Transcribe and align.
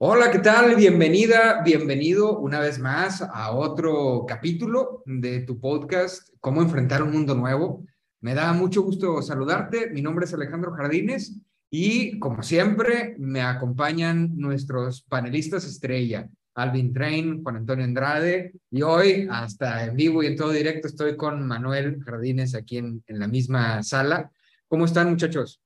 Hola, 0.00 0.30
¿qué 0.30 0.38
tal? 0.38 0.76
Bienvenida, 0.76 1.60
bienvenido 1.64 2.38
una 2.38 2.60
vez 2.60 2.78
más 2.78 3.20
a 3.20 3.50
otro 3.50 4.26
capítulo 4.28 5.02
de 5.04 5.40
tu 5.40 5.58
podcast, 5.58 6.28
Cómo 6.38 6.62
enfrentar 6.62 7.02
un 7.02 7.10
mundo 7.10 7.34
nuevo. 7.34 7.84
Me 8.20 8.32
da 8.32 8.52
mucho 8.52 8.82
gusto 8.82 9.20
saludarte. 9.22 9.90
Mi 9.90 10.00
nombre 10.00 10.24
es 10.24 10.32
Alejandro 10.32 10.70
Jardines 10.70 11.40
y 11.68 12.16
como 12.20 12.44
siempre 12.44 13.16
me 13.18 13.40
acompañan 13.40 14.38
nuestros 14.38 15.02
panelistas 15.02 15.64
estrella, 15.64 16.28
Alvin 16.54 16.92
Train, 16.92 17.42
Juan 17.42 17.56
Antonio 17.56 17.84
Andrade 17.84 18.52
y 18.70 18.82
hoy 18.82 19.26
hasta 19.28 19.84
en 19.84 19.96
vivo 19.96 20.22
y 20.22 20.26
en 20.26 20.36
todo 20.36 20.52
directo 20.52 20.86
estoy 20.86 21.16
con 21.16 21.44
Manuel 21.44 22.00
Jardines 22.04 22.54
aquí 22.54 22.78
en, 22.78 23.02
en 23.08 23.18
la 23.18 23.26
misma 23.26 23.82
sala. 23.82 24.30
¿Cómo 24.68 24.84
están 24.84 25.10
muchachos? 25.10 25.60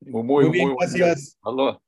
Muy, 0.00 0.22
muy, 0.22 0.48
bien, 0.48 0.74
gracias. 0.78 1.36
Hola 1.42 1.78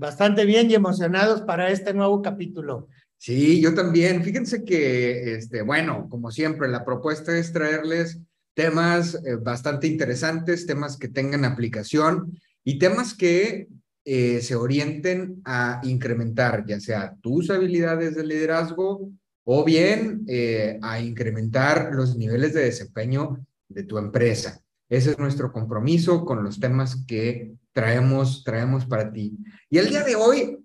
bastante 0.00 0.44
bien 0.44 0.70
y 0.70 0.74
emocionados 0.74 1.42
para 1.42 1.70
este 1.70 1.94
nuevo 1.94 2.22
capítulo. 2.22 2.88
Sí, 3.18 3.60
yo 3.60 3.74
también. 3.74 4.24
Fíjense 4.24 4.64
que, 4.64 5.34
este, 5.34 5.62
bueno, 5.62 6.08
como 6.08 6.30
siempre, 6.32 6.68
la 6.68 6.84
propuesta 6.84 7.36
es 7.36 7.52
traerles 7.52 8.18
temas 8.54 9.14
eh, 9.14 9.36
bastante 9.36 9.86
interesantes, 9.86 10.66
temas 10.66 10.96
que 10.96 11.08
tengan 11.08 11.44
aplicación 11.44 12.32
y 12.64 12.78
temas 12.78 13.14
que 13.14 13.68
eh, 14.04 14.40
se 14.40 14.54
orienten 14.54 15.42
a 15.44 15.80
incrementar 15.84 16.64
ya 16.66 16.80
sea 16.80 17.14
tus 17.20 17.50
habilidades 17.50 18.16
de 18.16 18.26
liderazgo 18.26 19.10
o 19.44 19.64
bien 19.64 20.24
eh, 20.26 20.78
a 20.80 21.00
incrementar 21.00 21.90
los 21.92 22.16
niveles 22.16 22.54
de 22.54 22.64
desempeño 22.64 23.38
de 23.68 23.84
tu 23.84 23.98
empresa. 23.98 24.62
Ese 24.90 25.12
es 25.12 25.18
nuestro 25.18 25.52
compromiso 25.52 26.24
con 26.24 26.42
los 26.42 26.58
temas 26.58 27.04
que 27.06 27.52
traemos, 27.72 28.42
traemos 28.44 28.84
para 28.86 29.12
ti. 29.12 29.38
Y 29.70 29.78
el 29.78 29.88
día 29.88 30.02
de 30.02 30.16
hoy, 30.16 30.58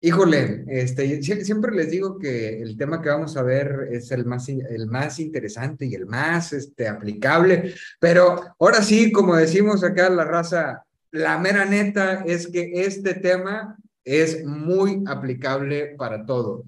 híjole, 0.00 0.64
este, 0.66 1.22
siempre 1.22 1.72
les 1.74 1.88
digo 1.88 2.18
que 2.18 2.60
el 2.60 2.76
tema 2.76 3.00
que 3.00 3.10
vamos 3.10 3.36
a 3.36 3.44
ver 3.44 3.88
es 3.92 4.10
el 4.10 4.24
más, 4.24 4.48
el 4.48 4.88
más 4.88 5.20
interesante 5.20 5.86
y 5.86 5.94
el 5.94 6.06
más 6.06 6.52
este, 6.52 6.88
aplicable, 6.88 7.74
pero 8.00 8.40
ahora 8.58 8.82
sí, 8.82 9.12
como 9.12 9.36
decimos 9.36 9.84
acá 9.84 10.10
la 10.10 10.24
raza, 10.24 10.84
la 11.12 11.38
mera 11.38 11.64
neta 11.64 12.24
es 12.26 12.48
que 12.48 12.72
este 12.74 13.14
tema 13.14 13.76
es 14.04 14.44
muy 14.44 15.04
aplicable 15.06 15.94
para 15.96 16.26
todo. 16.26 16.64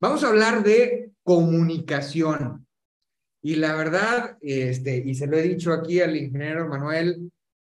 Vamos 0.00 0.24
a 0.24 0.28
hablar 0.28 0.64
de 0.64 1.12
comunicación. 1.22 2.63
Y 3.44 3.56
la 3.56 3.76
verdad, 3.76 4.38
este, 4.40 4.96
y 5.04 5.14
se 5.14 5.26
lo 5.26 5.36
he 5.36 5.42
dicho 5.42 5.74
aquí 5.74 6.00
al 6.00 6.16
ingeniero 6.16 6.66
Manuel, 6.66 7.30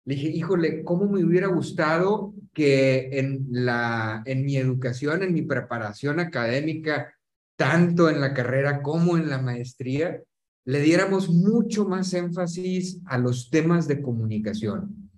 le 0.05 0.13
dije, 0.13 0.27
híjole, 0.27 0.83
¿cómo 0.83 1.07
me 1.07 1.25
hubiera 1.25 1.47
gustado 1.47 2.35
que 2.53 3.09
en, 3.13 3.47
la, 3.49 4.21
en 4.27 4.45
mi 4.45 4.57
educación, 4.57 5.23
en 5.23 5.33
mi 5.33 5.41
preparación 5.41 6.19
académica, 6.19 7.15
tanto 7.55 8.11
en 8.11 8.21
la 8.21 8.35
carrera 8.35 8.83
como 8.83 9.17
en 9.17 9.27
la 9.27 9.41
maestría, 9.41 10.21
le 10.65 10.81
diéramos 10.81 11.29
mucho 11.29 11.87
más 11.87 12.13
énfasis 12.13 13.01
a 13.07 13.17
los 13.17 13.49
temas 13.49 13.87
de 13.87 14.03
comunicación? 14.03 15.09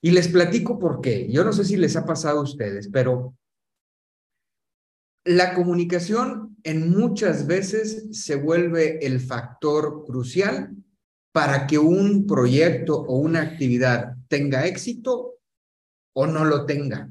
Y 0.00 0.12
les 0.12 0.28
platico 0.28 0.78
por 0.78 1.02
qué. 1.02 1.30
Yo 1.30 1.44
no 1.44 1.52
sé 1.52 1.66
si 1.66 1.76
les 1.76 1.96
ha 1.96 2.06
pasado 2.06 2.38
a 2.38 2.44
ustedes, 2.44 2.88
pero 2.88 3.34
la 5.26 5.54
comunicación 5.54 6.56
en 6.62 6.90
muchas 6.90 7.46
veces 7.46 8.06
se 8.12 8.36
vuelve 8.36 9.04
el 9.04 9.20
factor 9.20 10.04
crucial 10.06 10.74
para 11.32 11.66
que 11.66 11.78
un 11.78 12.26
proyecto 12.26 12.96
o 12.96 13.18
una 13.18 13.42
actividad 13.42 14.14
tenga 14.28 14.66
éxito 14.66 15.34
o 16.14 16.26
no 16.26 16.44
lo 16.44 16.64
tenga. 16.64 17.10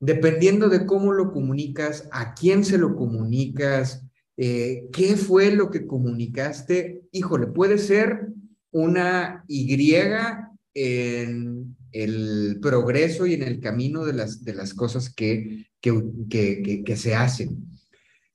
Dependiendo 0.00 0.70
de 0.70 0.86
cómo 0.86 1.12
lo 1.12 1.30
comunicas, 1.30 2.08
a 2.10 2.34
quién 2.34 2.64
se 2.64 2.78
lo 2.78 2.96
comunicas, 2.96 4.02
eh, 4.38 4.88
qué 4.90 5.16
fue 5.16 5.50
lo 5.50 5.70
que 5.70 5.86
comunicaste, 5.86 7.02
híjole, 7.12 7.48
puede 7.48 7.76
ser 7.76 8.28
una 8.72 9.44
Y 9.46 9.94
en 10.72 11.76
el 11.92 12.58
progreso 12.60 13.26
y 13.26 13.34
en 13.34 13.42
el 13.42 13.60
camino 13.60 14.04
de 14.04 14.12
las, 14.12 14.44
de 14.44 14.54
las 14.54 14.74
cosas 14.74 15.12
que, 15.14 15.66
que, 15.80 16.02
que, 16.28 16.82
que 16.84 16.96
se 16.96 17.14
hacen. 17.14 17.70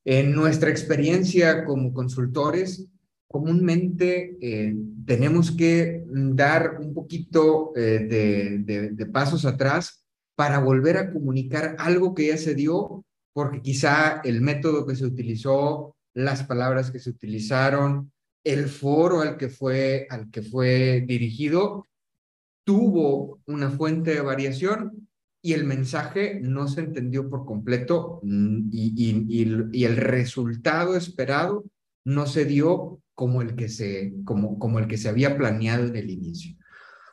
En 0.03 0.33
nuestra 0.33 0.69
experiencia 0.69 1.65
como 1.65 1.93
consultores, 1.93 2.87
comúnmente 3.35 4.37
eh, 4.39 4.73
tenemos 5.05 5.51
que 5.51 6.05
dar 6.07 6.77
un 6.79 6.93
poquito 6.93 7.73
eh, 7.75 8.07
de, 8.63 9.05
pasos 9.07 9.45
atrás 9.45 10.05
para 10.35 10.59
volver 10.59 10.97
a 10.97 11.11
comunicar 11.11 11.75
algo 11.79 12.15
que 12.15 12.27
ya 12.27 12.37
se 12.37 12.55
dio, 12.55 13.03
porque 13.33 13.61
quizá 13.61 14.21
el 14.23 14.39
método 14.39 14.85
que 14.85 14.95
se 14.95 15.05
utilizó, 15.05 15.97
las 16.13 16.43
palabras 16.43 16.91
que 16.91 16.99
se 16.99 17.09
utilizaron, 17.09 18.11
el 18.43 18.67
foro 18.67 19.19
al 19.19 19.35
que 19.35 19.49
fue, 19.49 20.07
al 20.09 20.29
que 20.31 20.41
fue 20.41 21.03
dirigido, 21.05 21.87
tuvo 22.65 23.39
una 23.45 23.69
fuente 23.69 24.13
de 24.13 24.21
variación 24.21 25.07
y 25.41 25.53
el 25.53 25.63
mensaje 25.63 26.39
no 26.41 26.67
se 26.67 26.81
entendió 26.81 27.29
por 27.29 27.45
completo 27.45 28.19
y 28.23 29.83
el 29.85 29.97
resultado 29.97 30.97
esperado 30.97 31.63
no 32.03 32.25
se 32.27 32.45
dio 32.45 32.99
como 33.15 33.41
el 33.41 33.55
que 33.55 33.69
se, 33.69 34.13
como, 34.25 34.59
como 34.59 34.79
el 34.79 34.87
que 34.87 34.97
se 34.97 35.09
había 35.09 35.37
planeado 35.37 35.87
en 35.87 35.95
el 35.95 36.09
inicio. 36.09 36.55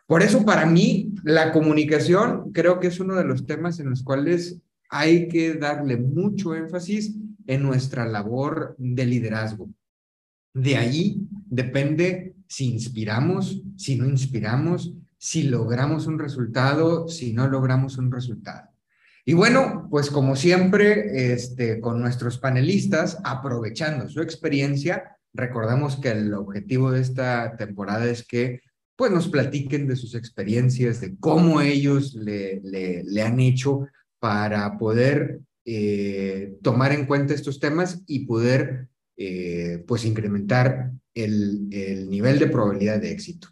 Por 0.06 0.22
eso, 0.22 0.44
para 0.44 0.66
mí, 0.66 1.14
la 1.22 1.52
comunicación 1.52 2.52
creo 2.52 2.80
que 2.80 2.88
es 2.88 3.00
uno 3.00 3.14
de 3.14 3.24
los 3.24 3.46
temas 3.46 3.80
en 3.80 3.88
los 3.88 4.02
cuales 4.02 4.60
hay 4.90 5.28
que 5.28 5.54
darle 5.54 5.96
mucho 5.96 6.54
énfasis 6.54 7.14
en 7.46 7.62
nuestra 7.62 8.04
labor 8.04 8.74
de 8.78 9.06
liderazgo. 9.06 9.70
De 10.52 10.76
ahí 10.76 11.16
depende 11.46 12.34
si 12.46 12.72
inspiramos, 12.72 13.62
si 13.76 13.96
no 13.96 14.06
inspiramos, 14.06 14.92
si 15.22 15.44
logramos 15.44 16.06
un 16.08 16.18
resultado, 16.18 17.06
si 17.06 17.32
no 17.32 17.46
logramos 17.46 17.96
un 17.98 18.10
resultado. 18.10 18.70
Y 19.24 19.34
bueno, 19.34 19.86
pues 19.88 20.10
como 20.10 20.34
siempre, 20.34 21.32
este, 21.32 21.80
con 21.80 22.00
nuestros 22.00 22.38
panelistas, 22.38 23.18
aprovechando 23.22 24.08
su 24.08 24.20
experiencia, 24.20 25.16
Recordemos 25.34 25.96
que 25.96 26.10
el 26.10 26.34
objetivo 26.34 26.90
de 26.90 27.00
esta 27.00 27.56
temporada 27.56 28.08
es 28.10 28.26
que 28.26 28.60
pues 28.96 29.10
nos 29.10 29.28
platiquen 29.28 29.88
de 29.88 29.96
sus 29.96 30.14
experiencias, 30.14 31.00
de 31.00 31.16
cómo 31.18 31.60
ellos 31.60 32.14
le, 32.14 32.60
le, 32.62 33.22
han 33.22 33.40
hecho 33.40 33.86
para 34.20 34.76
poder 34.76 35.40
eh, 35.64 36.54
tomar 36.62 36.92
en 36.92 37.06
cuenta 37.06 37.32
estos 37.32 37.58
temas 37.58 38.02
y 38.06 38.26
poder 38.26 38.88
eh, 39.16 39.82
pues 39.88 40.04
incrementar 40.04 40.92
el, 41.14 41.68
el 41.70 42.10
nivel 42.10 42.38
de 42.38 42.48
probabilidad 42.48 43.00
de 43.00 43.12
éxito. 43.12 43.48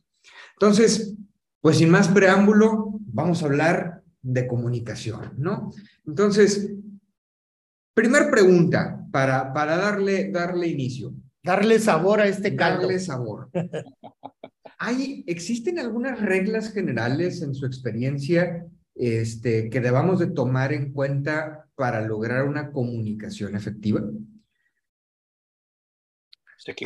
Entonces, 0.52 1.14
pues 1.60 1.78
sin 1.78 1.90
más 1.90 2.08
preámbulo, 2.08 3.00
vamos 3.06 3.42
a 3.42 3.46
hablar 3.46 4.02
de 4.22 4.46
comunicación, 4.46 5.32
¿no? 5.36 5.72
Entonces, 6.06 6.72
primer 7.94 8.30
pregunta 8.30 9.06
para, 9.10 9.52
para 9.52 9.76
darle, 9.76 10.30
darle 10.30 10.68
inicio. 10.68 11.14
Darle 11.42 11.78
sabor 11.78 12.20
a 12.20 12.28
este 12.28 12.54
caldo. 12.54 12.82
Darle 12.82 12.98
sabor. 12.98 13.50
¿Hay, 14.78 15.24
¿Existen 15.26 15.78
algunas 15.78 16.20
reglas 16.20 16.72
generales 16.72 17.42
en 17.42 17.54
su 17.54 17.66
experiencia 17.66 18.66
este, 18.94 19.70
que 19.70 19.80
debamos 19.80 20.18
de 20.18 20.28
tomar 20.28 20.72
en 20.72 20.92
cuenta 20.92 21.66
para 21.74 22.00
lograr 22.02 22.46
una 22.46 22.72
comunicación 22.72 23.56
efectiva? 23.56 24.02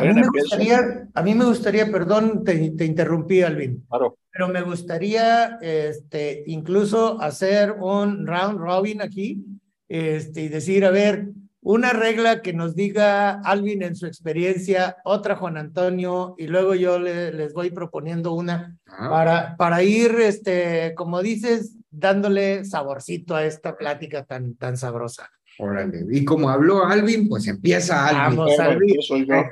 A 0.00 0.04
mí, 0.04 0.14
me 0.14 0.28
gustaría, 0.28 1.08
a 1.12 1.22
mí 1.22 1.34
me 1.34 1.44
gustaría, 1.44 1.90
perdón, 1.90 2.44
te, 2.44 2.70
te 2.70 2.84
interrumpí, 2.84 3.42
Alvin. 3.42 3.84
Claro. 3.88 4.18
Pero 4.30 4.48
me 4.48 4.62
gustaría 4.62 5.58
este, 5.60 6.42
incluso 6.46 7.20
hacer 7.20 7.72
un 7.72 8.26
round 8.26 8.58
robin 8.58 9.00
aquí 9.00 9.44
este, 9.88 10.42
y 10.42 10.48
decir, 10.48 10.84
a 10.84 10.90
ver, 10.90 11.28
una 11.60 11.92
regla 11.92 12.42
que 12.42 12.52
nos 12.52 12.74
diga 12.74 13.40
Alvin 13.40 13.82
en 13.82 13.96
su 13.96 14.06
experiencia, 14.06 14.96
otra 15.04 15.36
Juan 15.36 15.56
Antonio, 15.56 16.34
y 16.36 16.46
luego 16.46 16.74
yo 16.74 16.98
les 16.98 17.54
voy 17.54 17.70
proponiendo 17.70 18.32
una 18.32 18.76
ah. 18.86 19.08
para, 19.08 19.56
para 19.56 19.82
ir, 19.82 20.14
este, 20.20 20.94
como 20.94 21.22
dices, 21.22 21.76
dándole 21.90 22.64
saborcito 22.64 23.34
a 23.34 23.44
esta 23.44 23.76
plática 23.76 24.24
tan, 24.24 24.56
tan 24.56 24.76
sabrosa. 24.76 25.30
Órale. 25.58 26.04
Y 26.10 26.24
como 26.24 26.48
habló 26.48 26.84
Alvin, 26.84 27.28
pues 27.28 27.46
empieza 27.46 28.06
Alvin. 28.08 28.38
Vamos, 28.38 28.58
Alvin. 28.58 28.96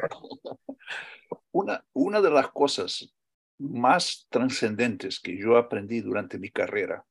Una, 1.52 1.84
una 1.92 2.20
de 2.20 2.30
las 2.30 2.48
cosas 2.48 3.14
más 3.58 4.26
trascendentes 4.30 5.20
que 5.20 5.36
yo 5.38 5.56
aprendí 5.56 6.00
durante 6.00 6.38
mi 6.38 6.50
carrera 6.50 7.04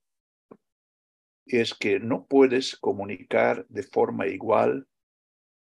es 1.46 1.74
que 1.74 2.00
no 2.00 2.26
puedes 2.26 2.76
comunicar 2.76 3.66
de 3.68 3.84
forma 3.84 4.28
igual 4.28 4.88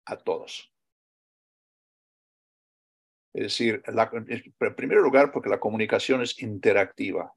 a 0.06 0.16
todos. 0.16 0.72
Es 3.32 3.44
decir, 3.44 3.82
en 3.86 4.74
primer 4.74 4.98
lugar, 4.98 5.30
porque 5.30 5.48
la 5.48 5.60
comunicación 5.60 6.20
es 6.22 6.40
interactiva, 6.42 7.32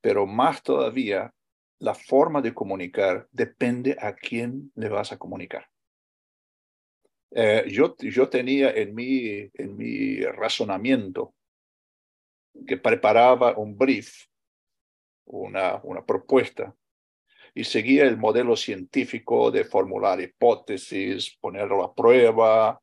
pero 0.00 0.26
más 0.26 0.62
todavía, 0.62 1.34
la 1.82 1.96
forma 1.96 2.40
de 2.40 2.54
comunicar 2.54 3.26
depende 3.32 3.96
a 4.00 4.14
quién 4.14 4.70
le 4.76 4.88
vas 4.88 5.10
a 5.10 5.18
comunicar. 5.18 5.68
Eh, 7.32 7.64
yo, 7.68 7.96
yo 7.98 8.28
tenía 8.28 8.70
en 8.70 8.94
mi, 8.94 9.50
en 9.52 9.76
mi 9.76 10.20
razonamiento 10.20 11.34
que 12.68 12.76
preparaba 12.76 13.58
un 13.58 13.76
brief, 13.76 14.26
una, 15.24 15.80
una 15.82 16.06
propuesta, 16.06 16.72
y 17.52 17.64
seguía 17.64 18.04
el 18.04 18.16
modelo 18.16 18.54
científico 18.54 19.50
de 19.50 19.64
formular 19.64 20.20
hipótesis, 20.20 21.36
ponerlo 21.40 21.82
a 21.82 21.92
prueba, 21.92 22.80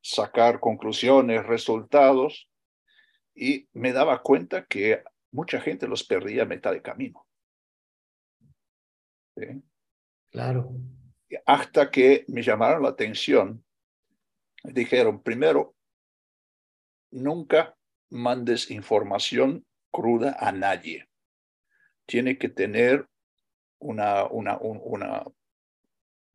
sacar 0.00 0.58
conclusiones, 0.58 1.46
resultados, 1.46 2.48
y 3.36 3.68
me 3.72 3.92
daba 3.92 4.20
cuenta 4.20 4.66
que 4.66 5.04
mucha 5.30 5.60
gente 5.60 5.86
los 5.86 6.02
perdía 6.02 6.42
a 6.42 6.46
mitad 6.46 6.72
de 6.72 6.82
camino. 6.82 7.24
Claro. 10.30 10.72
Hasta 11.46 11.90
que 11.90 12.24
me 12.28 12.42
llamaron 12.42 12.82
la 12.82 12.90
atención, 12.90 13.64
dijeron, 14.64 15.22
primero, 15.22 15.74
nunca 17.10 17.76
mandes 18.10 18.70
información 18.70 19.64
cruda 19.90 20.36
a 20.38 20.52
nadie. 20.52 21.08
Tiene 22.06 22.38
que 22.38 22.48
tener 22.48 23.08
una, 23.78 24.24
una, 24.24 24.58
una, 24.58 25.24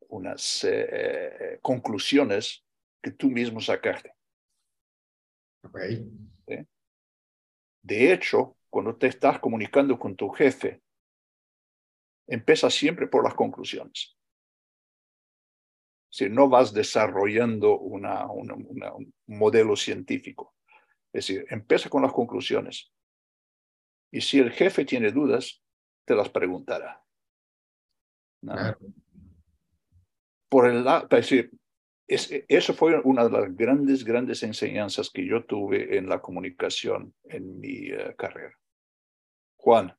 unas 0.08 0.64
eh, 0.64 1.58
conclusiones 1.62 2.64
que 3.02 3.12
tú 3.12 3.30
mismo 3.30 3.60
sacaste. 3.60 4.12
De 7.82 8.12
hecho, 8.12 8.56
cuando 8.70 8.96
te 8.96 9.06
estás 9.06 9.38
comunicando 9.38 9.98
con 9.98 10.16
tu 10.16 10.28
jefe, 10.30 10.82
empieza 12.28 12.70
siempre 12.70 13.08
por 13.08 13.24
las 13.24 13.34
conclusiones. 13.34 14.16
Si 16.10 16.28
no 16.28 16.48
vas 16.48 16.72
desarrollando 16.72 17.78
una, 17.78 18.30
un 18.30 19.12
modelo 19.26 19.76
científico. 19.76 20.54
Es 21.12 21.26
decir, 21.26 21.46
empieza 21.50 21.88
con 21.88 22.02
las 22.02 22.12
conclusiones. 22.12 22.92
Y 24.10 24.20
si 24.20 24.38
el 24.38 24.52
jefe 24.52 24.84
tiene 24.84 25.10
dudas, 25.10 25.62
te 26.06 26.14
las 26.14 26.28
preguntará. 26.28 27.02
Por 30.48 30.68
el 30.68 30.84
lado, 30.84 31.04
es 31.10 31.30
decir, 31.30 31.50
eso 32.06 32.72
fue 32.72 32.98
una 33.00 33.24
de 33.24 33.30
las 33.30 33.54
grandes, 33.54 34.04
grandes 34.04 34.42
enseñanzas 34.42 35.10
que 35.10 35.26
yo 35.26 35.44
tuve 35.44 35.98
en 35.98 36.08
la 36.08 36.20
comunicación 36.20 37.14
en 37.24 37.60
mi 37.60 37.90
eh, 37.90 38.14
carrera. 38.16 38.54
Juan. 39.56 39.94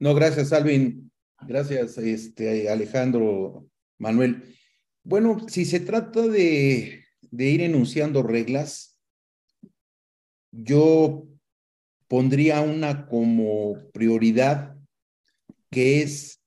No, 0.00 0.14
gracias, 0.14 0.52
Alvin. 0.52 1.10
Gracias, 1.46 1.98
este, 1.98 2.68
Alejandro, 2.68 3.68
Manuel. 3.98 4.56
Bueno, 5.02 5.48
si 5.48 5.64
se 5.64 5.80
trata 5.80 6.26
de, 6.26 7.04
de 7.20 7.44
ir 7.44 7.62
enunciando 7.62 8.22
reglas, 8.22 8.98
yo 10.50 11.26
pondría 12.08 12.60
una 12.60 13.06
como 13.06 13.76
prioridad 13.92 14.76
que 15.70 16.02
es 16.02 16.42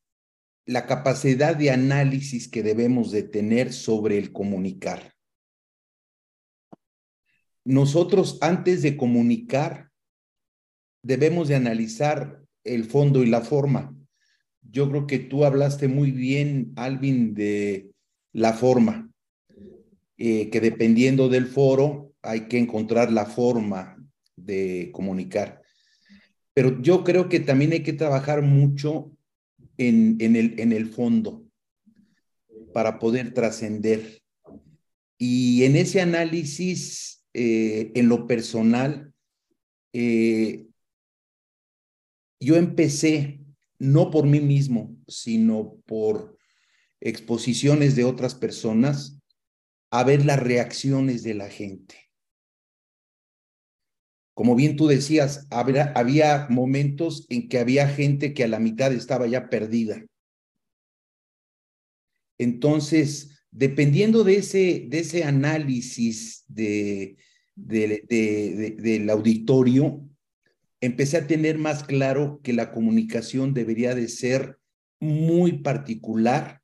la 0.65 0.85
capacidad 0.85 1.55
de 1.55 1.71
análisis 1.71 2.47
que 2.49 2.63
debemos 2.63 3.11
de 3.11 3.23
tener 3.23 3.73
sobre 3.73 4.17
el 4.17 4.31
comunicar. 4.31 5.13
Nosotros 7.63 8.37
antes 8.41 8.81
de 8.81 8.97
comunicar 8.97 9.91
debemos 11.03 11.47
de 11.47 11.55
analizar 11.55 12.41
el 12.63 12.85
fondo 12.85 13.23
y 13.23 13.27
la 13.27 13.41
forma. 13.41 13.95
Yo 14.61 14.89
creo 14.89 15.07
que 15.07 15.19
tú 15.19 15.45
hablaste 15.45 15.87
muy 15.87 16.11
bien, 16.11 16.73
Alvin, 16.75 17.33
de 17.33 17.91
la 18.33 18.53
forma, 18.53 19.11
eh, 20.17 20.49
que 20.49 20.61
dependiendo 20.61 21.29
del 21.29 21.47
foro 21.47 22.13
hay 22.21 22.41
que 22.47 22.59
encontrar 22.59 23.11
la 23.11 23.25
forma 23.25 23.97
de 24.35 24.89
comunicar. 24.93 25.61
Pero 26.53 26.81
yo 26.81 27.03
creo 27.03 27.29
que 27.29 27.39
también 27.39 27.71
hay 27.73 27.83
que 27.83 27.93
trabajar 27.93 28.41
mucho 28.41 29.11
en, 29.77 30.17
el, 30.19 30.59
en 30.59 30.71
el 30.73 30.87
fondo 30.87 31.43
para 32.73 32.99
poder 32.99 33.33
trascender. 33.33 34.21
Y 35.17 35.63
en 35.63 35.75
ese 35.75 36.01
análisis, 36.01 37.25
eh, 37.33 37.91
en 37.95 38.07
lo 38.07 38.27
personal, 38.27 39.13
eh, 39.93 40.67
yo 42.41 42.55
empecé 42.55 43.39
no 43.79 44.11
por 44.11 44.25
mí 44.25 44.41
mismo, 44.41 44.97
sino 45.07 45.77
por 45.85 46.37
exposiciones 46.99 47.95
de 47.95 48.03
otras 48.03 48.35
personas, 48.35 49.19
a 49.91 50.03
ver 50.03 50.25
las 50.25 50.39
reacciones 50.39 51.23
de 51.23 51.33
la 51.35 51.49
gente. 51.49 51.95
Como 54.33 54.55
bien 54.55 54.75
tú 54.75 54.87
decías, 54.87 55.47
había, 55.49 56.47
momentos 56.49 57.25
en 57.29 57.47
que 57.47 57.59
había 57.59 57.87
gente 57.87 58.33
que 58.33 58.43
a 58.43 58.47
la 58.47 58.59
mitad 58.59 58.91
estaba 58.91 59.27
ya 59.27 59.49
perdida. 59.49 60.03
Entonces, 62.39 63.43
dependiendo 63.51 64.23
de 64.23 64.37
ese, 64.37 65.23
análisis 65.23 66.43
de, 66.47 67.17
del 67.55 69.09
auditorio, 69.09 70.07
empecé 70.81 71.17
a 71.17 71.27
tener 71.27 71.57
más 71.57 71.83
claro 71.83 72.41
que 72.43 72.53
la 72.53 72.71
comunicación 72.71 73.53
debería 73.53 73.95
de 73.95 74.07
ser 74.07 74.57
muy 74.99 75.59
particular 75.59 76.61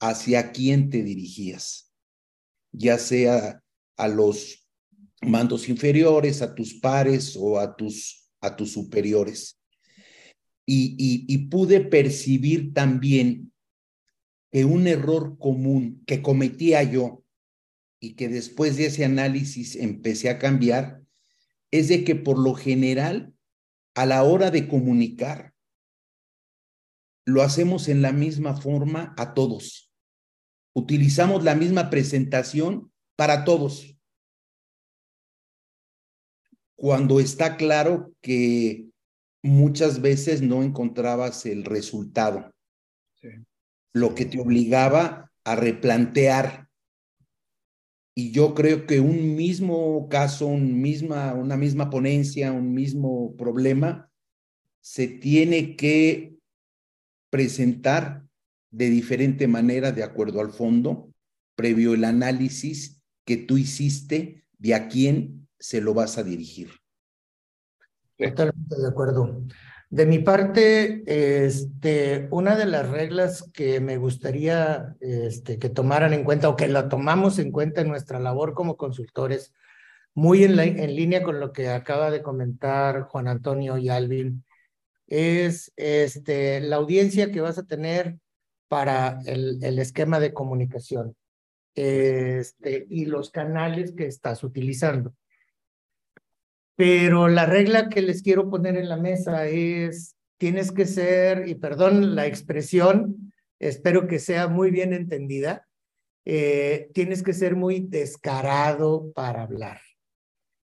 hacia 0.00 0.52
quién 0.52 0.90
te 0.90 1.02
dirigías, 1.02 1.92
ya 2.72 2.98
sea 2.98 3.62
a 3.96 4.08
los 4.08 4.68
mandos 5.22 5.68
inferiores, 5.68 6.42
a 6.42 6.54
tus 6.54 6.74
pares 6.74 7.36
o 7.36 7.58
a 7.58 7.74
tus, 7.74 8.30
a 8.40 8.54
tus 8.54 8.72
superiores. 8.72 9.60
Y, 10.64 11.24
y, 11.26 11.38
pude 11.48 11.80
percibir 11.80 12.74
también 12.74 13.52
que 14.52 14.66
un 14.66 14.86
error 14.86 15.38
común 15.38 16.02
que 16.06 16.20
cometía 16.20 16.82
yo 16.82 17.24
y 17.98 18.14
que 18.16 18.28
después 18.28 18.76
de 18.76 18.86
ese 18.86 19.06
análisis 19.06 19.76
empecé 19.76 20.28
a 20.28 20.38
cambiar, 20.38 21.00
es 21.70 21.88
de 21.88 22.04
que 22.04 22.14
por 22.16 22.38
lo 22.38 22.52
general, 22.52 23.32
a 23.98 24.06
la 24.06 24.22
hora 24.22 24.50
de 24.50 24.68
comunicar, 24.68 25.54
lo 27.26 27.42
hacemos 27.42 27.88
en 27.88 28.00
la 28.00 28.12
misma 28.12 28.56
forma 28.56 29.14
a 29.18 29.34
todos. 29.34 29.92
Utilizamos 30.74 31.42
la 31.42 31.54
misma 31.54 31.90
presentación 31.90 32.92
para 33.16 33.44
todos 33.44 33.98
cuando 36.78 37.18
está 37.18 37.56
claro 37.56 38.14
que 38.20 38.86
muchas 39.42 40.00
veces 40.00 40.42
no 40.42 40.62
encontrabas 40.62 41.44
el 41.44 41.64
resultado, 41.64 42.54
lo 43.92 44.14
que 44.14 44.24
te 44.24 44.38
obligaba 44.38 45.32
a 45.42 45.56
replantear. 45.56 46.67
Y 48.18 48.32
yo 48.32 48.52
creo 48.52 48.84
que 48.84 48.98
un 48.98 49.36
mismo 49.36 50.08
caso, 50.08 50.48
una 50.48 51.56
misma 51.56 51.88
ponencia, 51.88 52.50
un 52.50 52.74
mismo 52.74 53.36
problema, 53.36 54.10
se 54.80 55.06
tiene 55.06 55.76
que 55.76 56.36
presentar 57.30 58.26
de 58.72 58.90
diferente 58.90 59.46
manera 59.46 59.92
de 59.92 60.02
acuerdo 60.02 60.40
al 60.40 60.50
fondo, 60.50 61.14
previo 61.54 61.94
el 61.94 62.02
análisis 62.02 63.00
que 63.24 63.36
tú 63.36 63.56
hiciste 63.56 64.44
de 64.58 64.74
a 64.74 64.88
quién 64.88 65.46
se 65.60 65.80
lo 65.80 65.94
vas 65.94 66.18
a 66.18 66.24
dirigir. 66.24 66.70
Totalmente 68.16 68.80
de 68.80 68.88
acuerdo. 68.88 69.44
De 69.90 70.04
mi 70.04 70.18
parte, 70.18 71.02
este, 71.06 72.28
una 72.30 72.56
de 72.56 72.66
las 72.66 72.90
reglas 72.90 73.50
que 73.54 73.80
me 73.80 73.96
gustaría 73.96 74.94
este, 75.00 75.58
que 75.58 75.70
tomaran 75.70 76.12
en 76.12 76.24
cuenta 76.24 76.50
o 76.50 76.56
que 76.56 76.68
la 76.68 76.90
tomamos 76.90 77.38
en 77.38 77.50
cuenta 77.50 77.80
en 77.80 77.88
nuestra 77.88 78.20
labor 78.20 78.52
como 78.52 78.76
consultores, 78.76 79.54
muy 80.14 80.44
en, 80.44 80.56
línea 80.94 81.22
con 81.22 81.40
lo 81.40 81.52
que 81.52 81.68
acaba 81.70 82.10
de 82.10 82.22
comentar 82.22 83.02
Juan 83.02 83.28
Antonio 83.28 83.78
y 83.78 83.88
Alvin, 83.88 84.44
es 85.06 85.72
este, 85.76 86.60
la 86.60 86.76
audiencia 86.76 87.32
que 87.32 87.40
vas 87.40 87.56
a 87.56 87.66
tener 87.66 88.18
para 88.68 89.20
el, 89.24 89.78
esquema 89.78 90.20
de 90.20 90.34
comunicación 90.34 91.16
y 91.74 93.06
los 93.06 93.30
canales 93.30 93.92
que 93.92 94.06
estás 94.06 94.44
utilizando. 94.44 95.14
Pero 96.78 97.26
la 97.26 97.44
regla 97.44 97.88
que 97.88 98.00
les 98.02 98.22
quiero 98.22 98.48
poner 98.48 98.76
en 98.76 98.88
la 98.88 98.96
mesa 98.96 99.48
es, 99.48 100.14
tienes 100.36 100.70
que 100.70 100.86
ser, 100.86 101.48
y 101.48 101.56
perdón 101.56 102.14
la 102.14 102.26
expresión, 102.26 103.32
espero 103.58 104.06
que 104.06 104.20
sea 104.20 104.46
muy 104.46 104.70
bien 104.70 104.92
entendida, 104.92 105.66
eh, 106.24 106.88
tienes 106.94 107.24
que 107.24 107.32
ser 107.32 107.56
muy 107.56 107.80
descarado 107.80 109.10
para 109.12 109.42
hablar. 109.42 109.80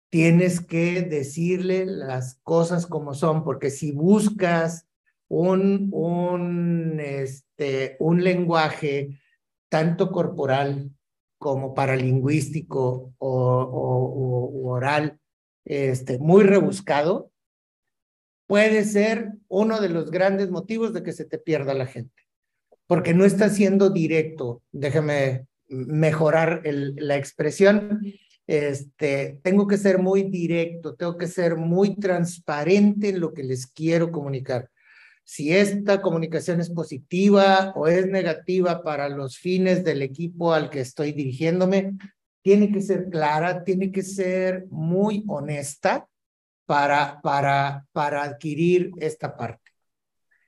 Tienes 0.10 0.62
que 0.62 1.02
decirle 1.02 1.86
las 1.86 2.40
cosas 2.42 2.88
como 2.88 3.14
son, 3.14 3.44
porque 3.44 3.70
si 3.70 3.92
buscas 3.92 4.88
un, 5.28 5.90
un, 5.92 7.02
este, 7.02 7.98
un 8.00 8.24
lenguaje 8.24 9.20
tanto 9.68 10.10
corporal 10.14 10.90
como 11.38 11.74
paralingüístico 11.74 13.14
o, 13.18 13.30
o, 13.30 14.70
oral 14.70 15.20
este, 15.68 16.18
muy 16.20 16.44
rebuscado, 16.44 17.32
puede 18.48 18.86
ser 18.86 19.34
uno 19.50 19.82
de 19.82 19.90
los 19.90 20.10
grandes 20.10 20.50
motivos 20.50 20.94
de 20.94 21.04
que 21.04 21.12
se 21.12 21.26
te 21.26 21.38
pierda 21.38 21.74
la 21.74 21.86
gente, 21.86 22.24
porque 22.88 23.14
no 23.14 23.26
está 23.26 23.50
siendo 23.50 23.90
directo. 23.90 24.64
Déjame 24.72 25.46
mejorar 25.68 26.62
la 26.66 27.18
expresión. 27.18 28.02
Este, 28.48 29.40
tengo 29.44 29.68
que 29.68 29.78
ser 29.78 30.00
muy 30.00 30.24
directo, 30.24 30.96
tengo 30.96 31.18
que 31.18 31.28
ser 31.28 31.58
muy 31.58 31.98
transparente 31.98 33.10
en 33.10 33.20
lo 33.20 33.34
que 33.34 33.44
les 33.44 33.68
quiero 33.68 34.10
comunicar 34.10 34.70
si 35.28 35.54
esta 35.54 36.02
comunicación 36.02 36.62
es 36.62 36.70
positiva 36.70 37.74
o 37.76 37.90
es 37.90 38.08
negativa 38.08 38.82
para 38.82 39.10
los 39.10 39.38
fines 39.38 39.84
del 39.84 40.02
equipo 40.02 40.54
al 40.54 40.70
que 40.70 40.80
estoy 40.80 41.12
dirigiéndome, 41.12 41.98
tiene 42.48 42.72
que 42.72 42.80
ser 42.80 43.10
clara, 43.10 43.66
tiene 43.66 43.92
que 43.92 44.02
ser 44.02 44.68
muy 44.70 45.22
honesta 45.28 46.08
para, 46.66 47.20
para, 47.22 47.86
para 47.92 48.24
adquirir 48.24 48.92
esta 49.02 49.36
parte. 49.36 49.70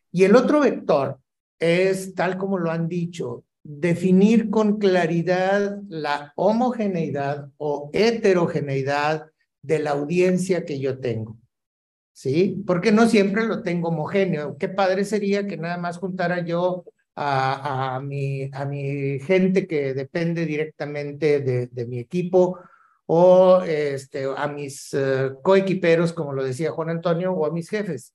Y 0.10 0.24
el 0.24 0.38
otro 0.38 0.62
vector 0.62 1.20
es, 1.60 2.16
tal 2.16 2.38
como 2.38 2.58
lo 2.58 2.72
han 2.72 2.88
dicho, 2.88 3.44
definir 3.64 4.50
con 4.50 4.78
claridad 4.78 5.78
la 5.90 6.32
homogeneidad 6.38 7.50
o 7.58 7.90
heterogeneidad 7.92 9.26
de 9.62 9.80
la 9.80 9.92
audiencia 9.92 10.64
que 10.64 10.80
yo 10.80 11.00
tengo. 11.00 11.38
¿sí? 12.14 12.64
Porque 12.66 12.94
no 12.94 13.10
siempre 13.10 13.46
lo 13.46 13.62
tengo 13.62 13.90
homogéneo. 13.90 14.56
Qué 14.58 14.70
padre 14.70 15.04
sería 15.04 15.48
que 15.48 15.58
nada 15.58 15.78
más 15.78 15.98
juntara 15.98 16.46
yo 16.46 16.86
a, 17.22 18.00
mi, 18.00 18.50
a 18.54 18.66
mi 18.66 19.20
gente 19.20 19.68
que 19.68 19.94
depende 19.94 20.46
directamente 20.46 21.42
de, 21.42 21.68
de 21.68 21.86
mi 21.86 22.00
equipo 22.00 22.58
o 23.06 23.62
este, 23.64 24.26
a 24.38 24.48
mis 24.48 24.94
uh, 24.94 25.42
coequiperos, 25.42 26.14
como 26.14 26.32
lo 26.32 26.44
decía 26.44 26.72
Juan 26.72 26.92
Antonio, 26.92 27.34
o 27.34 27.46
a 27.46 27.52
mis 27.52 27.70
jefes. 27.70 28.14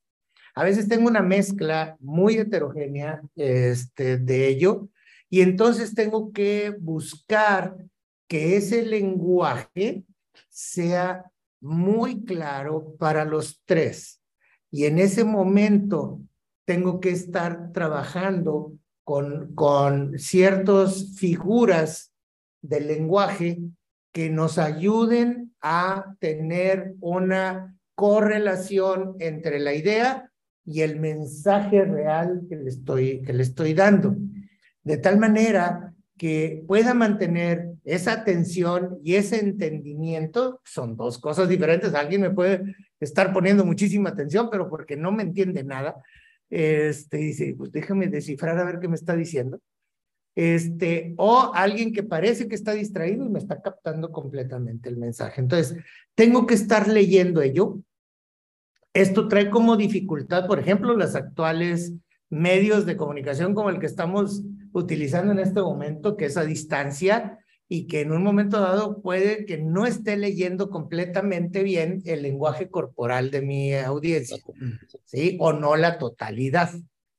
A 0.55 0.63
veces 0.63 0.89
tengo 0.89 1.09
una 1.09 1.21
mezcla 1.21 1.97
muy 2.01 2.39
heterogénea 2.39 3.21
este, 3.35 4.19
de 4.19 4.47
ello 4.47 4.89
y 5.29 5.41
entonces 5.43 5.95
tengo 5.95 6.33
que 6.33 6.75
buscar 6.79 7.77
que 8.29 8.57
ese 8.57 8.87
lenguaje 8.87 10.05
sea 10.49 11.25
muy 11.61 12.25
claro 12.25 12.95
para 12.99 13.25
los 13.25 13.61
tres. 13.65 14.21
Y 14.71 14.85
en 14.85 14.99
ese 14.99 15.25
momento 15.25 16.21
tengo 16.65 17.01
que 17.01 17.11
estar 17.11 17.73
trabajando 17.73 18.73
con, 19.05 19.55
con 19.55 20.19
ciertas 20.19 21.15
figuras 21.17 22.13
del 22.63 22.89
lenguaje 22.89 23.61
que 24.13 24.31
nos 24.31 24.59
ayuden 24.59 25.55
a 25.61 26.17
tener 26.19 26.95
una 27.01 27.77
correlación 27.95 29.17
entre 29.21 29.59
la 29.59 29.75
idea 29.75 30.31
y 30.65 30.81
el 30.81 30.99
mensaje 30.99 31.85
real 31.85 32.43
que 32.49 32.57
le 32.57 32.69
estoy, 32.71 33.23
que 33.23 33.33
le 33.33 33.43
estoy 33.43 33.75
dando. 33.75 34.17
De 34.83 34.97
tal 34.97 35.19
manera 35.19 35.95
que 36.17 36.65
pueda 36.67 36.95
mantener 36.95 37.73
esa 37.85 38.13
atención 38.13 38.99
y 39.03 39.17
ese 39.17 39.41
entendimiento, 39.41 40.61
son 40.65 40.97
dos 40.97 41.19
cosas 41.19 41.49
diferentes. 41.49 41.95
Alguien 41.95 42.23
me 42.23 42.31
puede 42.31 42.77
estar 43.01 43.33
poniendo 43.33 43.65
muchísima 43.65 44.11
atención, 44.11 44.49
pero 44.51 44.71
porque 44.71 44.97
no 44.97 45.13
me 45.13 45.23
entiende 45.23 45.65
nada, 45.65 45.97
este, 46.51 47.19
dice, 47.19 47.55
pues 47.57 47.73
déjame 47.73 48.09
descifrar 48.09 48.59
a 48.59 48.65
ver 48.65 48.79
qué 48.81 48.89
me 48.89 48.95
está 48.95 49.17
diciendo. 49.17 49.61
Este, 50.37 51.15
o 51.17 51.53
alguien 51.55 51.93
que 51.93 52.03
parece 52.03 52.49
que 52.49 52.57
está 52.57 52.73
distraído 52.73 53.25
y 53.25 53.29
me 53.29 53.39
está 53.39 53.63
captando 53.63 54.11
completamente 54.11 54.89
el 54.89 54.97
mensaje. 54.97 55.41
Entonces, 55.41 55.77
tengo 56.15 56.47
que 56.47 56.55
estar 56.55 56.89
leyendo 56.89 57.41
ello. 57.41 57.79
Esto 58.93 59.29
trae 59.29 59.51
como 59.51 59.77
dificultad, 59.77 60.47
por 60.47 60.59
ejemplo, 60.59 60.97
las 60.97 61.15
actuales 61.15 61.93
medios 62.31 62.85
de 62.87 62.97
comunicación 62.97 63.55
como 63.55 63.71
el 63.71 63.79
que 63.79 63.87
estamos 63.87 64.43
utilizando 64.73 65.33
en 65.33 65.39
este 65.39 65.61
momento, 65.61 66.17
que 66.17 66.27
es 66.27 66.37
a 66.37 66.45
distancia 66.45 67.39
y 67.68 67.87
que 67.87 68.02
en 68.02 68.12
un 68.12 68.23
momento 68.23 68.61
dado 68.61 69.00
puede 69.00 69.47
que 69.47 69.59
no 69.59 69.87
esté 69.87 70.16
leyendo 70.16 70.71
completamente 70.71 71.62
bien 71.62 72.02
el 72.04 72.23
lenguaje 72.23 72.68
corporal 72.68 73.30
de 73.30 73.42
mi 73.42 73.75
audiencia, 73.75 74.37
¿sí? 75.04 75.37
O 75.40 75.52
no 75.52 75.76
la 75.76 75.99
totalidad, 75.99 76.71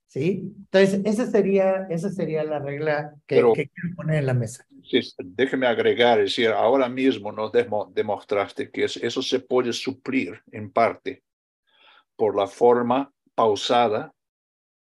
¿sí? 0.07 0.53
Entonces, 0.57 1.01
esa 1.03 1.25
sería, 1.25 1.87
esa 1.89 2.09
sería 2.11 2.43
la 2.43 2.59
regla 2.59 3.15
que, 3.25 3.37
que 3.55 3.69
quiero 3.69 3.95
poner 3.95 4.17
en 4.17 4.25
la 4.27 4.33
mesa. 4.33 4.65
Sí, 4.83 4.99
déjeme 5.17 5.65
agregar, 5.65 6.19
es 6.19 6.35
decir, 6.35 6.49
ahora 6.49 6.87
mismo 6.87 7.31
nos 7.31 7.51
demostraste 7.93 8.69
que 8.69 8.83
eso 8.83 9.21
se 9.21 9.39
puede 9.39 9.73
suplir 9.73 10.41
en 10.51 10.71
parte 10.71 11.23
por 12.15 12.35
la 12.35 12.47
forma 12.47 13.11
pausada 13.33 14.13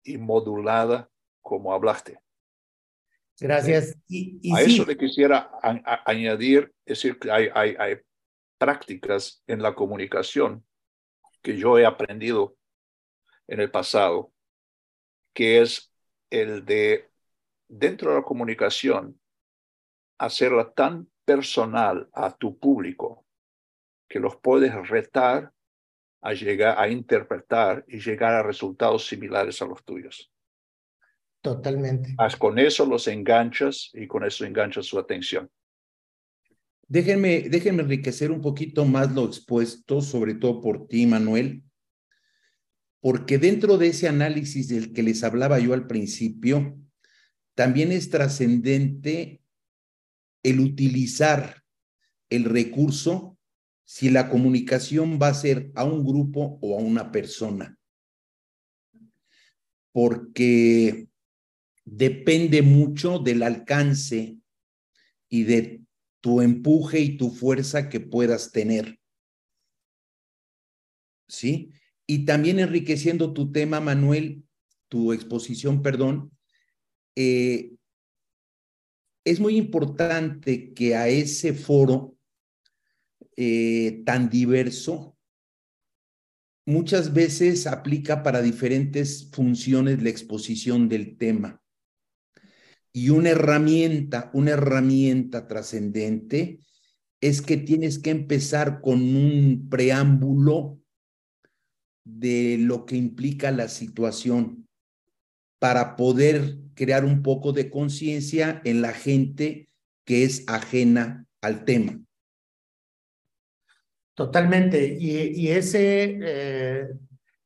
y 0.04 0.16
modulada 0.16 1.10
como 1.42 1.72
hablaste. 1.72 2.20
Gracias. 3.40 3.96
Y, 4.08 4.54
a 4.54 4.60
eso 4.60 4.84
le 4.84 4.96
quisiera 4.96 5.50
añadir, 6.04 6.72
es 6.84 7.02
decir, 7.02 7.18
que 7.18 7.30
hay, 7.30 7.48
hay, 7.54 7.74
hay 7.78 7.96
prácticas 8.58 9.42
en 9.46 9.62
la 9.62 9.74
comunicación 9.74 10.64
que 11.42 11.56
yo 11.56 11.78
he 11.78 11.86
aprendido 11.86 12.56
en 13.48 13.60
el 13.60 13.70
pasado, 13.70 14.32
que 15.32 15.62
es 15.62 15.92
el 16.28 16.64
de, 16.64 17.08
dentro 17.68 18.10
de 18.10 18.18
la 18.18 18.22
comunicación, 18.22 19.18
hacerla 20.18 20.70
tan 20.72 21.08
personal 21.24 22.08
a 22.12 22.36
tu 22.36 22.58
público 22.58 23.26
que 24.08 24.20
los 24.20 24.36
puedes 24.36 24.72
retar 24.88 25.52
a 26.20 26.34
llegar 26.34 26.78
a 26.78 26.88
interpretar 26.88 27.84
y 27.88 27.98
llegar 28.00 28.34
a 28.34 28.42
resultados 28.42 29.06
similares 29.06 29.62
a 29.62 29.66
los 29.66 29.82
tuyos. 29.84 30.30
Totalmente. 31.42 32.14
con 32.38 32.58
eso 32.58 32.84
los 32.84 33.08
enganchas 33.08 33.90
y 33.94 34.06
con 34.06 34.24
eso 34.24 34.44
enganchas 34.44 34.86
su 34.86 34.98
atención. 34.98 35.50
Déjenme, 36.86 37.48
déjenme 37.48 37.82
enriquecer 37.82 38.30
un 38.30 38.40
poquito 38.40 38.84
más 38.84 39.12
lo 39.12 39.24
expuesto, 39.24 40.00
sobre 40.00 40.34
todo 40.34 40.60
por 40.60 40.88
ti, 40.88 41.06
Manuel, 41.06 41.62
porque 43.00 43.38
dentro 43.38 43.78
de 43.78 43.88
ese 43.88 44.08
análisis 44.08 44.68
del 44.68 44.92
que 44.92 45.02
les 45.02 45.22
hablaba 45.24 45.58
yo 45.58 45.72
al 45.72 45.86
principio, 45.86 46.76
también 47.54 47.92
es 47.92 48.10
trascendente 48.10 49.40
el 50.42 50.60
utilizar 50.60 51.62
el 52.28 52.44
recurso 52.44 53.38
si 53.84 54.10
la 54.10 54.28
comunicación 54.28 55.18
va 55.20 55.28
a 55.28 55.34
ser 55.34 55.70
a 55.74 55.84
un 55.84 56.04
grupo 56.04 56.58
o 56.60 56.78
a 56.78 56.82
una 56.82 57.10
persona. 57.10 57.76
Porque 59.92 61.09
depende 61.90 62.62
mucho 62.62 63.18
del 63.18 63.42
alcance 63.42 64.38
y 65.28 65.42
de 65.42 65.82
tu 66.20 66.40
empuje 66.40 67.00
y 67.00 67.16
tu 67.16 67.30
fuerza 67.30 67.88
que 67.88 67.98
puedas 67.98 68.52
tener. 68.52 69.00
¿Sí? 71.28 71.72
Y 72.06 72.24
también 72.24 72.60
enriqueciendo 72.60 73.32
tu 73.32 73.50
tema, 73.50 73.80
Manuel, 73.80 74.44
tu 74.88 75.12
exposición, 75.12 75.82
perdón, 75.82 76.30
eh, 77.16 77.72
es 79.24 79.40
muy 79.40 79.56
importante 79.56 80.72
que 80.72 80.94
a 80.94 81.08
ese 81.08 81.54
foro 81.54 82.16
eh, 83.36 84.02
tan 84.04 84.30
diverso, 84.30 85.16
muchas 86.66 87.12
veces 87.12 87.66
aplica 87.66 88.22
para 88.22 88.42
diferentes 88.42 89.28
funciones 89.32 90.02
la 90.02 90.10
exposición 90.10 90.88
del 90.88 91.16
tema. 91.16 91.60
Y 92.92 93.10
una 93.10 93.30
herramienta, 93.30 94.30
una 94.34 94.52
herramienta 94.52 95.46
trascendente 95.46 96.60
es 97.20 97.42
que 97.42 97.56
tienes 97.56 97.98
que 97.98 98.10
empezar 98.10 98.80
con 98.80 99.00
un 99.00 99.68
preámbulo 99.70 100.78
de 102.04 102.56
lo 102.58 102.86
que 102.86 102.96
implica 102.96 103.50
la 103.50 103.68
situación. 103.68 104.66
para 105.58 105.94
poder 105.94 106.56
crear 106.72 107.04
un 107.04 107.22
poco 107.22 107.52
de 107.52 107.68
conciencia 107.68 108.62
en 108.64 108.80
la 108.80 108.94
gente 108.94 109.68
que 110.06 110.24
es 110.24 110.44
ajena 110.48 111.26
al 111.42 111.66
tema. 111.66 112.00
Totalmente. 114.14 114.96
Y, 114.98 115.48
ese, 115.48 116.18
eh, 116.22 116.88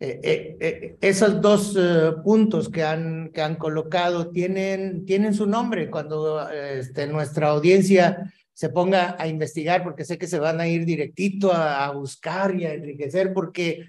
eh, 0.01 0.57
eh, 0.61 0.97
esos 1.01 1.41
dos 1.41 1.79
puntos 2.25 2.69
que 2.69 2.83
han, 2.83 3.31
que 3.33 3.43
han 3.43 3.57
colocado 3.57 4.31
tienen, 4.31 5.05
tienen 5.05 5.35
su 5.35 5.47
nombre 5.47 5.91
cuando 5.91 6.49
este, 6.51 7.07
nuestra 7.07 7.49
audiencia 7.49 8.33
se 8.53 8.69
ponga 8.69 9.17
a 9.19 9.27
investigar, 9.27 9.83
porque 9.83 10.05
sé 10.05 10.19
que 10.19 10.27
se 10.27 10.39
van 10.39 10.61
a 10.61 10.69
ir 10.69 10.85
directito 10.85 11.53
a, 11.53 11.87
a 11.87 11.93
buscar 11.93 12.55
y 12.55 12.67
a 12.67 12.75
enriquecer, 12.75 13.33
porque 13.33 13.87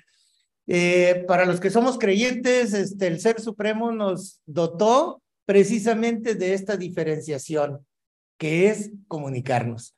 para 1.28 1.46
los 1.46 1.60
que 1.60 1.70
somos 1.70 2.00
creyentes, 2.00 2.74
este, 2.74 3.06
el 3.06 3.20
Ser 3.20 3.40
Supremo 3.40 3.92
nos 3.92 4.42
dotó 4.48 5.22
precisamente 5.46 6.34
de 6.36 6.54
esta 6.54 6.76
diferenciación, 6.76 7.86
que 8.38 8.70
es 8.70 8.92
comunicarnos. 9.08 9.96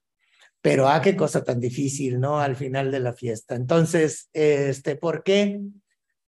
Pero, 0.62 0.90
ah, 0.90 1.02
qué 1.02 1.16
cosa 1.16 1.44
tan 1.44 1.60
difícil, 1.60 2.20
¿no? 2.20 2.40
Al 2.40 2.56
final 2.56 2.92
de 2.92 3.00
la 3.00 3.14
fiesta. 3.14 3.56
Entonces, 3.56 4.30
este, 4.34 4.96
¿por 4.96 5.24
qué? 5.24 5.62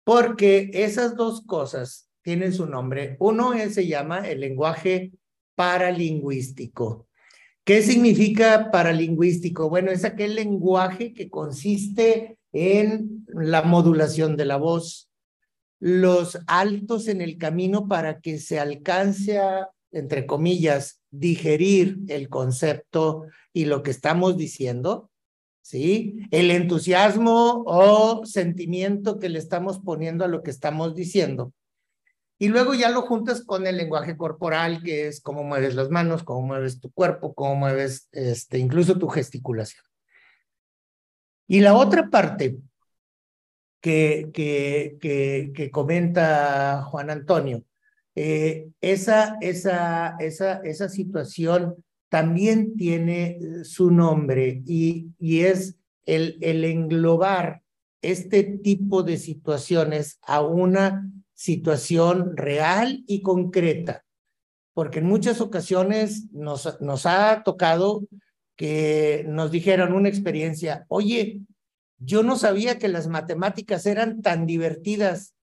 Porque 0.06 0.70
esas 0.74 1.18
dos 1.18 1.42
cosas 1.46 2.10
tienen 2.22 2.54
su 2.54 2.68
nombre. 2.68 3.18
Uno 3.20 3.54
se 3.70 3.88
llama 3.88 4.20
el 4.28 4.40
lenguaje 4.40 5.12
paralingüístico. 5.56 7.08
¿Qué 7.66 7.82
significa 7.82 8.70
paralingüístico? 8.72 9.70
Bueno, 9.70 9.92
es 9.92 10.06
aquel 10.06 10.36
lenguaje 10.36 11.14
que 11.14 11.30
consiste 11.30 12.38
en 12.54 13.26
la 13.28 13.64
modulación 13.64 14.38
de 14.38 14.46
la 14.46 14.58
voz, 14.58 15.10
los 15.80 16.40
altos 16.46 17.08
en 17.08 17.22
el 17.22 17.38
camino 17.38 17.88
para 17.88 18.22
que 18.22 18.38
se 18.38 18.60
alcance 18.60 19.40
a, 19.40 19.70
entre 19.92 20.28
comillas, 20.28 21.02
digerir 21.10 21.98
el 22.08 22.30
concepto 22.30 23.26
y 23.52 23.66
lo 23.66 23.82
que 23.82 23.92
estamos 23.92 24.38
diciendo, 24.38 25.10
¿sí? 25.66 26.28
El 26.30 26.52
entusiasmo 26.52 27.64
o 27.66 28.24
sentimiento 28.24 29.18
que 29.18 29.30
le 29.30 29.40
estamos 29.40 29.80
poniendo 29.80 30.24
a 30.24 30.28
lo 30.28 30.44
que 30.44 30.52
estamos 30.52 30.94
diciendo. 30.94 31.54
Y 32.38 32.50
luego 32.50 32.76
ya 32.76 32.92
lo 32.92 33.02
juntas 33.02 33.44
con 33.44 33.66
el 33.66 33.78
lenguaje 33.78 34.16
corporal, 34.16 34.84
que 34.84 35.08
es 35.08 35.22
cómo 35.22 35.44
mueves 35.44 35.74
las 35.74 35.90
manos, 35.90 36.24
cómo 36.24 36.46
mueves 36.46 36.80
tu 36.80 36.92
cuerpo, 36.92 37.34
cómo 37.34 37.56
mueves 37.56 38.10
este, 38.12 38.60
incluso 38.60 39.00
tu 39.00 39.08
gesticulación. 39.08 39.84
Y 41.48 41.62
la 41.62 41.74
otra 41.74 42.12
parte 42.12 42.58
que, 43.82 44.30
que, 44.32 44.98
que, 45.02 45.72
comenta 45.72 46.84
Juan 46.84 47.10
Antonio 47.10 47.64
eh, 48.14 48.70
esa, 48.82 49.38
esa, 49.42 50.16
esa, 50.20 50.58
esa 50.58 50.90
situación 50.90 51.84
también 52.16 52.78
tiene 52.78 53.26
eh, 53.42 53.66
su 53.66 53.92
nombre 53.92 54.64
y, 54.66 55.10
y 55.20 55.42
es 55.42 55.76
el, 56.06 56.38
el 56.40 56.64
englobar 56.64 57.62
este 58.02 58.44
tipo 58.44 59.04
de 59.04 59.18
situaciones 59.18 60.18
a 60.22 60.40
una 60.40 61.12
situación 61.34 62.38
real 62.38 63.04
y 63.06 63.22
concreta, 63.22 64.06
porque 64.74 65.00
en 65.00 65.08
muchas 65.08 65.42
ocasiones 65.42 66.32
nos, 66.32 66.80
nos 66.80 67.06
ha 67.06 67.44
tocado 67.44 68.08
que 68.56 69.26
nos 69.28 69.52
dijeron 69.52 69.92
una 69.92 70.08
experiencia, 70.08 70.86
oye, 70.88 71.42
yo 71.98 72.24
no 72.24 72.38
sabía 72.38 72.80
que 72.80 72.88
las 72.88 73.08
matemáticas 73.08 73.86
eran 73.86 74.22
tan 74.22 74.46
divertidas 74.46 75.36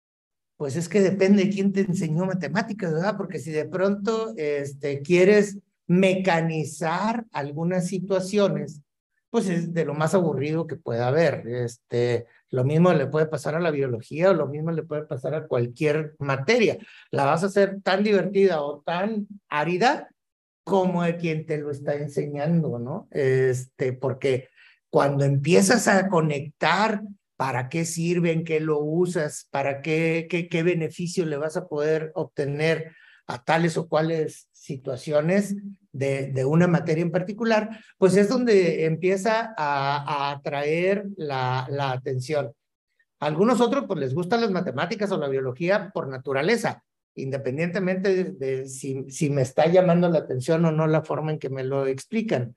pues 0.57 0.77
es 0.77 0.91
que 0.91 1.01
depende 1.01 1.45
de 1.45 1.51
quién 1.51 1.73
te 1.73 1.81
enseñó 1.81 2.27
matemáticas, 2.27 2.93
¿verdad? 2.93 3.17
Porque 3.17 3.39
si 3.39 3.51
de 3.51 3.65
pronto 3.65 4.35
este, 4.37 5.01
quieres 5.01 5.57
mecanizar 5.91 7.27
algunas 7.33 7.89
situaciones, 7.89 8.81
pues 9.29 9.49
es 9.49 9.75
de 9.75 9.85
lo 9.85 9.93
más 9.93 10.15
aburrido 10.15 10.69
que 10.69 10.77
pueda 10.77 11.09
haber. 11.09 11.49
Este, 11.49 12.27
lo 12.51 12.63
mismo 12.63 12.93
le 12.93 13.09
puede 13.09 13.27
pasar 13.27 13.57
a 13.57 13.61
la 13.61 13.73
biología 13.73 14.31
o 14.31 14.35
lo 14.35 14.47
mismo 14.47 14.71
le 14.71 14.85
puede 14.85 15.03
pasar 15.03 15.35
a 15.35 15.49
cualquier 15.49 16.15
materia. 16.21 16.79
La 17.11 17.25
vas 17.25 17.43
a 17.43 17.47
hacer 17.47 17.83
tan 17.83 18.05
divertida 18.05 18.63
o 18.63 18.83
tan 18.83 19.27
árida 19.49 20.11
como 20.63 21.03
de 21.03 21.17
quien 21.17 21.45
te 21.45 21.59
lo 21.59 21.73
está 21.73 21.97
enseñando, 21.97 22.79
¿no? 22.79 23.09
Este, 23.11 23.93
porque 23.93 24.49
cuando 24.91 25.25
empiezas 25.25 25.89
a 25.89 26.09
conectar 26.09 27.03
para 27.37 27.69
qué 27.69 27.85
sirven, 27.85 28.45
qué 28.45 28.61
lo 28.61 28.79
usas, 28.79 29.49
para 29.51 29.83
qué, 29.83 30.29
qué, 30.31 30.49
qué 30.49 30.63
beneficio 30.63 31.27
le 31.27 31.37
vas 31.37 31.57
a 31.57 31.67
poder 31.67 32.13
obtener 32.15 32.93
a 33.27 33.43
tales 33.43 33.77
o 33.77 33.89
cuales 33.89 34.50
situaciones 34.61 35.57
de, 35.91 36.31
de 36.33 36.45
una 36.45 36.67
materia 36.67 37.03
en 37.03 37.11
particular, 37.11 37.81
pues 37.97 38.15
es 38.17 38.29
donde 38.29 38.85
empieza 38.85 39.55
a, 39.57 40.31
atraer 40.31 41.07
la, 41.17 41.67
la 41.71 41.93
atención. 41.93 42.53
Algunos 43.21 43.61
otros 43.63 43.85
pues 43.87 43.99
les 43.99 44.15
gustan 44.15 44.43
las 44.43 44.51
matemáticas 44.51 45.11
o 45.13 45.17
la 45.19 45.29
biología 45.29 45.91
por 45.95 46.09
naturaleza, 46.09 46.85
independientemente 47.15 48.15
de, 48.15 48.25
de 48.33 48.69
si, 48.69 49.11
si 49.11 49.31
me 49.31 49.43
está 49.43 49.67
llamando 49.67 50.11
la 50.11 50.19
atención 50.19 50.65
o 50.67 50.73
no 50.73 50.87
la 50.87 51.03
forma 51.03 51.33
en 51.33 51.39
que 51.39 51.49
me 51.49 51.65
lo 51.65 51.87
explican. 51.87 52.55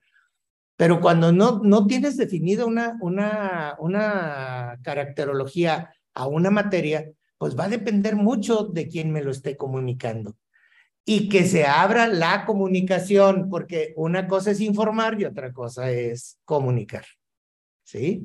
Pero 0.76 1.00
cuando 1.00 1.32
no, 1.32 1.60
no 1.62 1.86
tienes 1.86 2.18
definida 2.18 2.66
una, 2.66 2.98
una, 3.00 3.76
una 3.78 4.78
caracterología 4.82 5.94
a 6.12 6.26
una 6.26 6.50
materia, 6.50 7.10
pues 7.38 7.58
va 7.58 7.64
a 7.64 7.68
depender 7.70 8.14
mucho 8.14 8.64
de 8.64 8.88
quién 8.88 9.10
me 9.10 9.22
lo 9.22 9.30
esté 9.30 9.56
comunicando. 9.56 10.36
Y 11.06 11.28
que 11.28 11.44
se 11.44 11.64
abra 11.64 12.06
la 12.06 12.46
comunicación, 12.46 13.48
porque 13.50 13.92
una 13.96 14.26
cosa 14.26 14.52
es 14.52 14.60
informar 14.60 15.20
y 15.20 15.26
otra 15.26 15.52
cosa 15.52 15.90
es 15.90 16.38
comunicar. 16.44 17.04
¿Sí? 17.82 18.22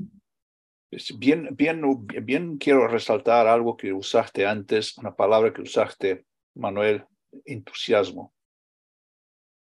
Bien, 1.18 1.50
bien, 1.56 2.08
bien 2.24 2.58
quiero 2.58 2.88
resaltar 2.88 3.48
algo 3.48 3.78
que 3.78 3.94
usaste 3.94 4.46
antes, 4.46 4.98
una 4.98 5.16
palabra 5.16 5.54
que 5.54 5.62
usaste, 5.62 6.26
Manuel, 6.56 7.06
entusiasmo. 7.46 8.34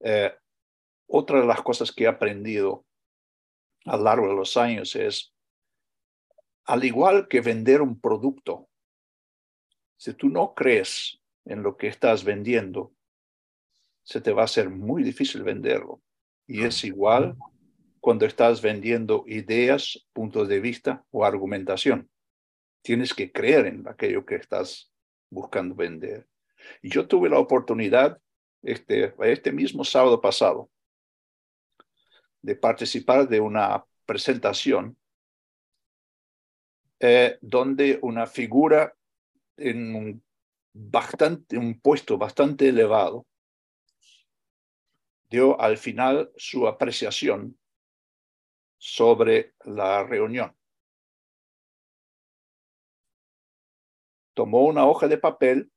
Eh, 0.00 0.32
otra 1.08 1.40
de 1.40 1.46
las 1.46 1.62
cosas 1.62 1.90
que 1.90 2.04
he 2.04 2.06
aprendido 2.06 2.86
a 3.86 3.96
lo 3.96 4.04
largo 4.04 4.28
de 4.28 4.34
los 4.34 4.56
años 4.56 4.94
es, 4.94 5.34
al 6.66 6.84
igual 6.84 7.26
que 7.28 7.40
vender 7.40 7.80
un 7.80 7.98
producto, 7.98 8.68
si 9.96 10.12
tú 10.14 10.28
no 10.28 10.54
crees 10.54 11.20
en 11.46 11.62
lo 11.62 11.76
que 11.76 11.88
estás 11.88 12.22
vendiendo, 12.22 12.92
se 14.08 14.22
te 14.22 14.32
va 14.32 14.40
a 14.40 14.44
hacer 14.46 14.70
muy 14.70 15.02
difícil 15.02 15.42
venderlo. 15.42 16.00
Y 16.46 16.64
es 16.64 16.82
igual 16.82 17.36
cuando 18.00 18.24
estás 18.24 18.62
vendiendo 18.62 19.22
ideas, 19.26 20.06
puntos 20.14 20.48
de 20.48 20.60
vista 20.60 21.04
o 21.10 21.26
argumentación. 21.26 22.08
Tienes 22.80 23.12
que 23.12 23.30
creer 23.30 23.66
en 23.66 23.86
aquello 23.86 24.24
que 24.24 24.36
estás 24.36 24.90
buscando 25.28 25.74
vender. 25.74 26.26
Y 26.80 26.88
yo 26.88 27.06
tuve 27.06 27.28
la 27.28 27.38
oportunidad 27.38 28.18
este, 28.62 29.14
este 29.24 29.52
mismo 29.52 29.84
sábado 29.84 30.22
pasado 30.22 30.70
de 32.40 32.56
participar 32.56 33.28
de 33.28 33.40
una 33.40 33.84
presentación 34.06 34.96
eh, 36.98 37.36
donde 37.42 37.98
una 38.00 38.26
figura 38.26 38.94
en 39.58 39.94
un, 39.94 40.24
bastante, 40.72 41.58
un 41.58 41.78
puesto 41.78 42.16
bastante 42.16 42.70
elevado 42.70 43.26
dio 45.28 45.60
al 45.60 45.76
final 45.78 46.32
su 46.36 46.66
apreciación 46.66 47.58
sobre 48.78 49.54
la 49.64 50.04
reunión. 50.04 50.56
Tomó 54.34 54.64
una 54.64 54.86
hoja 54.86 55.08
de 55.08 55.18
papel, 55.18 55.72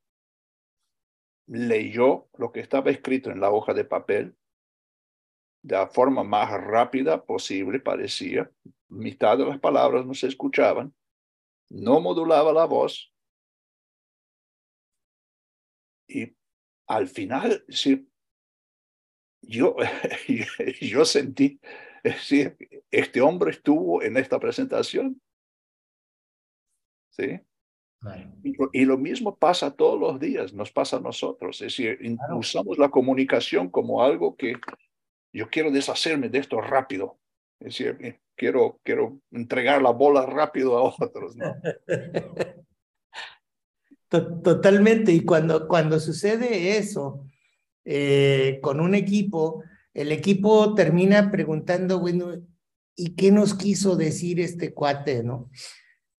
leyó 1.48 2.30
lo 2.38 2.52
que 2.52 2.60
estaba 2.60 2.92
escrito 2.92 3.32
en 3.32 3.40
la 3.40 3.50
hoja 3.50 3.74
de 3.74 3.86
papel 3.86 4.38
de 5.64 5.76
la 5.76 5.88
forma 5.88 6.24
más 6.24 6.50
rápida 6.52 7.24
posible, 7.24 7.80
parecía. 7.80 8.52
Mitad 8.90 9.38
de 9.38 9.46
las 9.46 9.60
palabras 9.60 10.06
no 10.06 10.14
se 10.14 10.28
escuchaban. 10.28 10.94
No 11.70 12.02
modulaba 12.02 12.52
la 12.52 12.66
voz. 12.66 13.14
Y 16.08 16.36
al 16.88 17.08
final, 17.08 17.64
sí, 17.70 18.11
yo, 19.42 19.76
yo 20.82 21.06
sentí, 21.06 21.60
decir, 22.04 22.58
este 22.90 23.22
hombre 23.22 23.52
estuvo 23.52 24.02
en 24.02 24.18
esta 24.18 24.40
presentación. 24.40 25.22
¿Sí? 27.10 27.40
Y, 28.74 28.86
lo 28.86 28.98
mismo 28.98 29.36
pasa 29.36 29.76
todos 29.76 30.00
los 30.00 30.20
días, 30.20 30.54
nos 30.54 30.72
pasa 30.72 30.98
a 30.98 31.02
nosotros. 31.02 31.62
Es 31.62 31.78
decir, 31.78 32.00
usamos 32.36 32.80
la 32.80 32.90
comunicación 32.90 33.70
como 33.70 34.02
algo 34.02 34.36
que 34.36 34.56
yo 35.32 35.50
quiero 35.50 35.72
deshacerme 35.72 36.30
de 36.30 36.40
esto 36.40 36.60
rápido. 36.62 37.20
Es 37.60 37.78
decir, 37.78 37.98
eh, 38.02 38.20
quiero, 38.36 38.80
quiero 38.84 39.20
entregar 39.32 39.84
la 39.84 39.92
bola 39.92 40.26
rápido 40.26 40.78
a 40.78 40.84
otros. 40.84 41.36
totalmente. 44.10 45.12
Y 45.12 45.24
cuando, 45.24 45.68
cuando 45.68 46.00
sucede 46.00 46.78
eso 46.78 47.28
eh, 47.86 48.60
con 48.62 48.80
un 48.80 48.96
equipo, 48.96 49.64
el 49.94 50.12
equipo 50.12 50.74
termina 50.76 51.32
preguntando, 51.32 52.00
bueno, 52.00 52.34
¿y 52.96 53.16
qué 53.16 53.32
nos 53.32 53.54
quiso 53.54 53.96
decir 53.96 54.40
este 54.40 54.74
cuate, 54.74 55.24
no? 55.24 55.50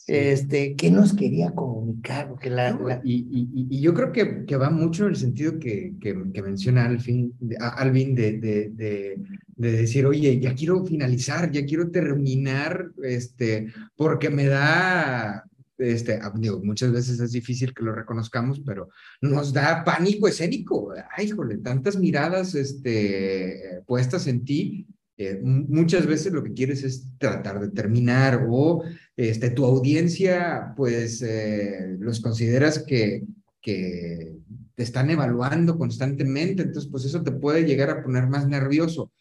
Este, 0.07 0.75
¿Qué 0.75 0.91
nos 0.91 1.15
quería 1.15 1.53
comunicar? 1.53 2.35
La, 2.45 3.01
Y, 3.05 3.49
y, 3.71 3.81
yo 3.81 3.95
creo 3.95 4.11
que, 4.11 4.45
que, 4.45 4.57
va 4.57 4.69
mucho 4.69 5.05
en 5.05 5.11
el 5.11 5.17
sentido 5.17 5.59
que, 5.61 5.95
que, 6.01 6.43
menciona 6.43 6.87
Alvin, 6.87 7.33
Alvin 7.61 8.15
de, 8.15 8.33
de, 8.39 8.71
de, 8.71 9.17
de, 9.47 9.73
decir, 9.73 10.05
oye, 10.07 10.41
ya 10.41 10.55
quiero 10.55 10.85
finalizar, 10.85 11.53
ya 11.53 11.65
quiero 11.65 11.91
terminar, 11.91 12.91
este, 13.05 13.69
porque 13.95 14.29
me 14.29 14.47
da 14.47 15.45
este, 15.83 16.19
ah, 16.23 16.33
digo, 16.37 16.61
muchas 16.63 16.93
veces 16.93 17.21
es 17.21 17.33
difícil 17.33 17.75
que 17.75 17.83
lo 17.83 17.95
reconozcamos, 17.95 18.61
pero 18.65 18.89
nos 19.21 19.53
da 19.53 19.85
pánico 19.85 20.29
escénico. 20.29 20.93
Ay, 21.17 21.27
híjole, 21.27 21.59
tantas 21.59 21.97
miradas 21.99 22.55
este, 22.55 23.83
puestas 23.87 24.27
en 24.27 24.45
ti. 24.45 24.87
Eh, 25.19 25.41
muchas 25.43 26.07
veces 26.07 26.33
lo 26.33 26.43
que 26.43 26.55
quieres 26.55 26.83
es 26.83 27.07
tratar 27.19 27.61
de 27.61 27.69
terminar 27.69 28.47
o 28.49 28.83
este, 29.17 29.51
tu 29.51 29.65
audiencia, 29.65 30.73
pues, 30.77 31.23
eh, 31.23 31.97
los 31.99 32.21
consideras 32.21 32.83
que, 32.85 33.25
que 33.61 34.37
te 34.75 34.83
están 34.83 35.11
evaluando 35.11 35.79
constantemente, 35.79 36.63
entonces, 36.63 36.91
pues 36.91 37.05
eso 37.05 37.23
te 37.23 37.33
puede 37.33 37.65
llegar 37.65 37.91
a 37.91 38.03
poner 38.03 38.27
más 38.27 38.49
nervioso. 38.49 39.13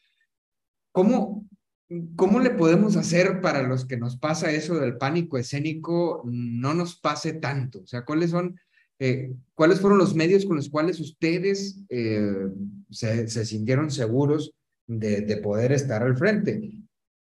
¿Cómo, 0.92 1.41
¿Cómo 2.16 2.40
le 2.40 2.52
podemos 2.52 2.96
hacer 2.96 3.42
para 3.42 3.64
los 3.64 3.86
que 3.86 3.98
nos 3.98 4.18
pasa 4.18 4.52
eso 4.52 4.80
del 4.80 4.98
pánico 4.98 5.38
escénico 5.38 6.22
no 6.26 6.74
nos 6.74 6.96
pase 6.96 7.34
tanto? 7.34 7.82
O 7.82 7.88
sea, 7.88 8.06
¿cuáles 8.06 8.30
son, 8.30 8.58
eh, 9.00 9.34
cuáles 9.56 9.82
fueron 9.82 10.00
los 10.00 10.16
medios 10.16 10.46
con 10.46 10.56
los 10.56 10.70
cuales 10.70 11.00
ustedes 11.00 11.82
eh, 11.90 12.48
se, 12.90 13.28
se, 13.28 13.46
sintieron 13.46 13.92
seguros 13.92 14.54
de, 14.88 15.22
de, 15.22 15.38
poder 15.38 15.74
estar 15.74 16.02
al 16.04 16.16
frente? 16.16 16.72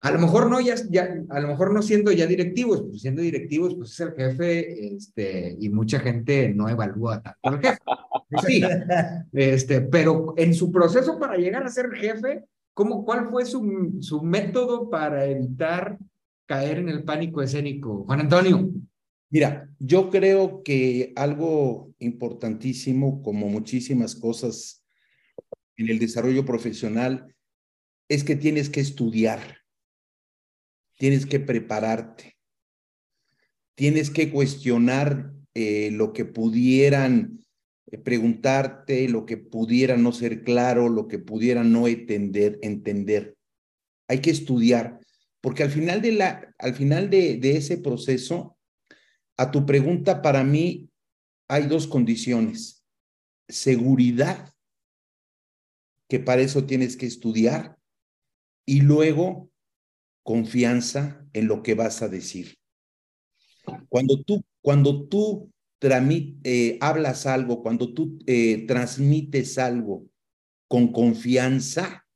A 0.00 0.10
lo 0.10 0.18
mejor 0.18 0.50
no 0.50 0.60
ya, 0.60 0.76
ya, 0.90 1.14
a 1.30 1.40
lo 1.40 1.48
mejor 1.48 1.72
no 1.72 1.82
siendo 1.82 2.12
ya 2.12 2.26
directivos, 2.26 2.82
pues 2.82 3.02
siendo 3.02 3.22
directivos, 3.22 3.74
pues 3.74 3.92
es 3.92 4.00
el 4.00 4.12
jefe, 4.12 4.94
este, 4.94 5.56
y 5.58 5.68
mucha 5.70 5.98
gente 5.98 6.50
no 6.54 6.68
evalúa 6.68 7.22
tanto 7.22 7.38
al 7.42 7.60
jefe. 7.60 7.78
Sí, 8.44 8.62
este, 9.32 9.82
pero 9.82 10.34
en 10.36 10.54
su 10.54 10.72
proceso 10.72 11.20
para 11.20 11.36
llegar 11.36 11.64
a 11.64 11.68
ser 11.68 11.90
jefe, 11.92 12.44
¿Cómo, 12.74 13.04
¿Cuál 13.04 13.28
fue 13.30 13.44
su, 13.44 13.98
su 14.00 14.22
método 14.22 14.90
para 14.90 15.24
evitar 15.26 15.96
caer 16.46 16.78
en 16.78 16.88
el 16.88 17.04
pánico 17.04 17.40
escénico? 17.40 18.04
Juan 18.04 18.20
Antonio. 18.20 18.70
Mira, 19.30 19.68
yo 19.78 20.10
creo 20.10 20.62
que 20.62 21.12
algo 21.16 21.92
importantísimo, 21.98 23.22
como 23.22 23.48
muchísimas 23.48 24.14
cosas 24.14 24.84
en 25.76 25.88
el 25.88 25.98
desarrollo 25.98 26.44
profesional, 26.44 27.34
es 28.08 28.22
que 28.24 28.36
tienes 28.36 28.68
que 28.68 28.80
estudiar, 28.80 29.58
tienes 30.98 31.26
que 31.26 31.40
prepararte, 31.40 32.36
tienes 33.74 34.10
que 34.10 34.30
cuestionar 34.30 35.32
eh, 35.54 35.90
lo 35.92 36.12
que 36.12 36.24
pudieran 36.24 37.43
preguntarte 37.98 39.08
lo 39.08 39.26
que 39.26 39.36
pudiera 39.36 39.96
no 39.96 40.12
ser 40.12 40.42
claro, 40.42 40.88
lo 40.88 41.08
que 41.08 41.18
pudiera 41.18 41.64
no 41.64 41.86
entender, 41.88 42.58
entender. 42.62 43.36
Hay 44.08 44.20
que 44.20 44.30
estudiar, 44.30 45.00
porque 45.40 45.62
al 45.62 45.70
final 45.70 46.02
de, 46.02 46.12
la, 46.12 46.54
al 46.58 46.74
final 46.74 47.10
de, 47.10 47.36
de 47.36 47.56
ese 47.56 47.78
proceso, 47.78 48.58
a 49.36 49.50
tu 49.50 49.66
pregunta, 49.66 50.22
para 50.22 50.44
mí 50.44 50.90
hay 51.48 51.66
dos 51.66 51.86
condiciones. 51.86 52.84
Seguridad, 53.48 54.52
que 56.08 56.20
para 56.20 56.42
eso 56.42 56.64
tienes 56.64 56.96
que 56.96 57.06
estudiar, 57.06 57.78
y 58.66 58.80
luego 58.80 59.50
confianza 60.22 61.26
en 61.32 61.48
lo 61.48 61.62
que 61.62 61.74
vas 61.74 62.02
a 62.02 62.08
decir. 62.08 62.56
Cuando 63.88 64.22
tú, 64.22 64.42
cuando 64.62 65.06
tú 65.06 65.52
eh, 66.44 66.78
hablas 66.80 67.26
algo, 67.26 67.62
cuando 67.62 67.92
tú 67.92 68.18
eh, 68.26 68.66
transmites 68.66 69.58
algo 69.58 70.06
con 70.68 70.92
confianza, 70.92 72.06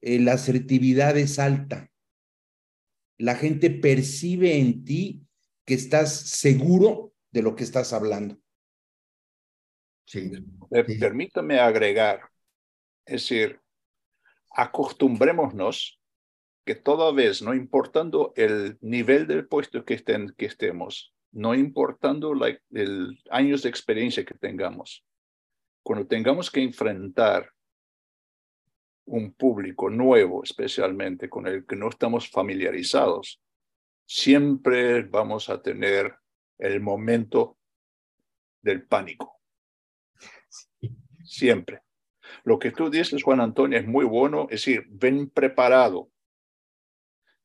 eh, 0.00 0.18
la 0.18 0.34
asertividad 0.34 1.16
es 1.16 1.38
alta. 1.38 1.90
La 3.18 3.36
gente 3.36 3.70
percibe 3.70 4.58
en 4.58 4.84
ti 4.84 5.26
que 5.64 5.74
estás 5.74 6.12
seguro 6.12 7.14
de 7.30 7.42
lo 7.42 7.56
que 7.56 7.64
estás 7.64 7.92
hablando. 7.92 8.38
Sí. 10.04 10.30
Permítame 11.00 11.58
agregar, 11.58 12.20
es 13.06 13.22
decir, 13.22 13.60
acostumbrémonos 14.50 16.00
que 16.64 16.74
toda 16.74 17.12
vez, 17.12 17.42
no 17.42 17.54
importando 17.54 18.32
el 18.36 18.78
nivel 18.80 19.26
del 19.26 19.46
puesto 19.48 19.84
que, 19.84 19.94
estén, 19.94 20.34
que 20.36 20.46
estemos, 20.46 21.14
no 21.32 21.54
importando 21.54 22.34
la, 22.34 22.56
el 22.70 23.18
años 23.30 23.62
de 23.62 23.68
experiencia 23.68 24.24
que 24.24 24.34
tengamos. 24.34 25.04
Cuando 25.82 26.06
tengamos 26.06 26.50
que 26.50 26.62
enfrentar 26.62 27.52
un 29.06 29.32
público 29.32 29.90
nuevo, 29.90 30.44
especialmente 30.44 31.28
con 31.28 31.46
el 31.46 31.66
que 31.66 31.76
no 31.76 31.88
estamos 31.88 32.30
familiarizados, 32.30 33.42
siempre 34.06 35.02
vamos 35.02 35.48
a 35.48 35.60
tener 35.60 36.14
el 36.58 36.80
momento 36.80 37.58
del 38.62 38.86
pánico. 38.86 39.40
Siempre. 41.24 41.80
Lo 42.44 42.58
que 42.58 42.70
tú 42.70 42.90
dices, 42.90 43.22
Juan 43.22 43.40
Antonio, 43.40 43.78
es 43.78 43.86
muy 43.86 44.04
bueno, 44.04 44.44
es 44.44 44.64
decir, 44.64 44.84
ven 44.88 45.28
preparado, 45.30 46.10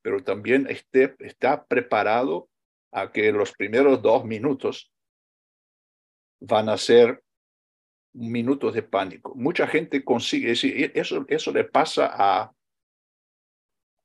pero 0.01 0.23
también 0.23 0.67
esté, 0.69 1.15
está 1.19 1.65
preparado 1.65 2.49
a 2.99 3.11
que 3.11 3.31
los 3.31 3.51
primeros 3.51 4.01
dos 4.01 4.25
minutos 4.25 4.91
van 6.39 6.69
a 6.69 6.77
ser 6.77 7.23
minutos 8.13 8.73
de 8.73 8.81
pánico. 8.81 9.35
Mucha 9.35 9.67
gente 9.67 10.03
consigue, 10.03 10.49
decir, 10.49 10.91
eso, 10.95 11.23
eso 11.27 11.51
le 11.51 11.63
pasa 11.63 12.09
a, 12.11 12.51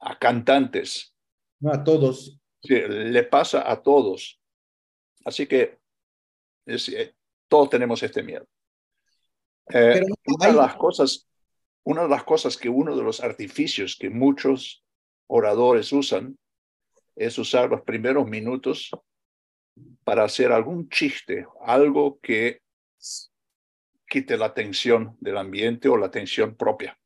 a 0.00 0.18
cantantes. 0.18 1.14
No 1.61 1.72
a 1.72 1.83
todos. 1.83 2.38
Sí, 2.62 2.74
le 2.74 3.22
pasa 3.24 3.70
a 3.70 3.83
todos. 3.83 4.38
Así 5.24 5.46
que 5.46 5.78
eh, 6.66 7.14
todos 7.48 7.70
tenemos 7.70 8.02
este 8.02 8.22
miedo. 8.22 8.46
Eh, 9.72 10.02
una, 10.26 10.46
de 10.48 10.52
las 10.52 10.76
cosas, 10.76 11.26
una 11.85 12.02
de 12.02 12.09
las 12.09 12.24
cosas 12.24 12.59
que 12.59 12.68
uno 12.68 12.94
de 12.94 13.02
los 13.02 13.20
artificios 13.20 13.96
que 13.98 14.11
muchos 14.11 14.85
oradores 15.28 15.92
usan 15.92 16.37
es 17.16 17.38
usar 17.38 17.70
los 17.70 17.83
primeros 17.83 18.29
minutos 18.29 18.90
para 20.05 20.25
hacer 20.25 20.53
algún 20.53 20.88
chiste, 20.88 21.46
algo 21.64 22.18
que 22.20 22.61
quite 24.09 24.37
la 24.37 24.46
atención 24.46 25.16
del 25.20 25.38
ambiente 25.38 25.88
o 25.88 25.96
la 25.96 26.07
atención 26.07 26.55
propia. 26.55 26.98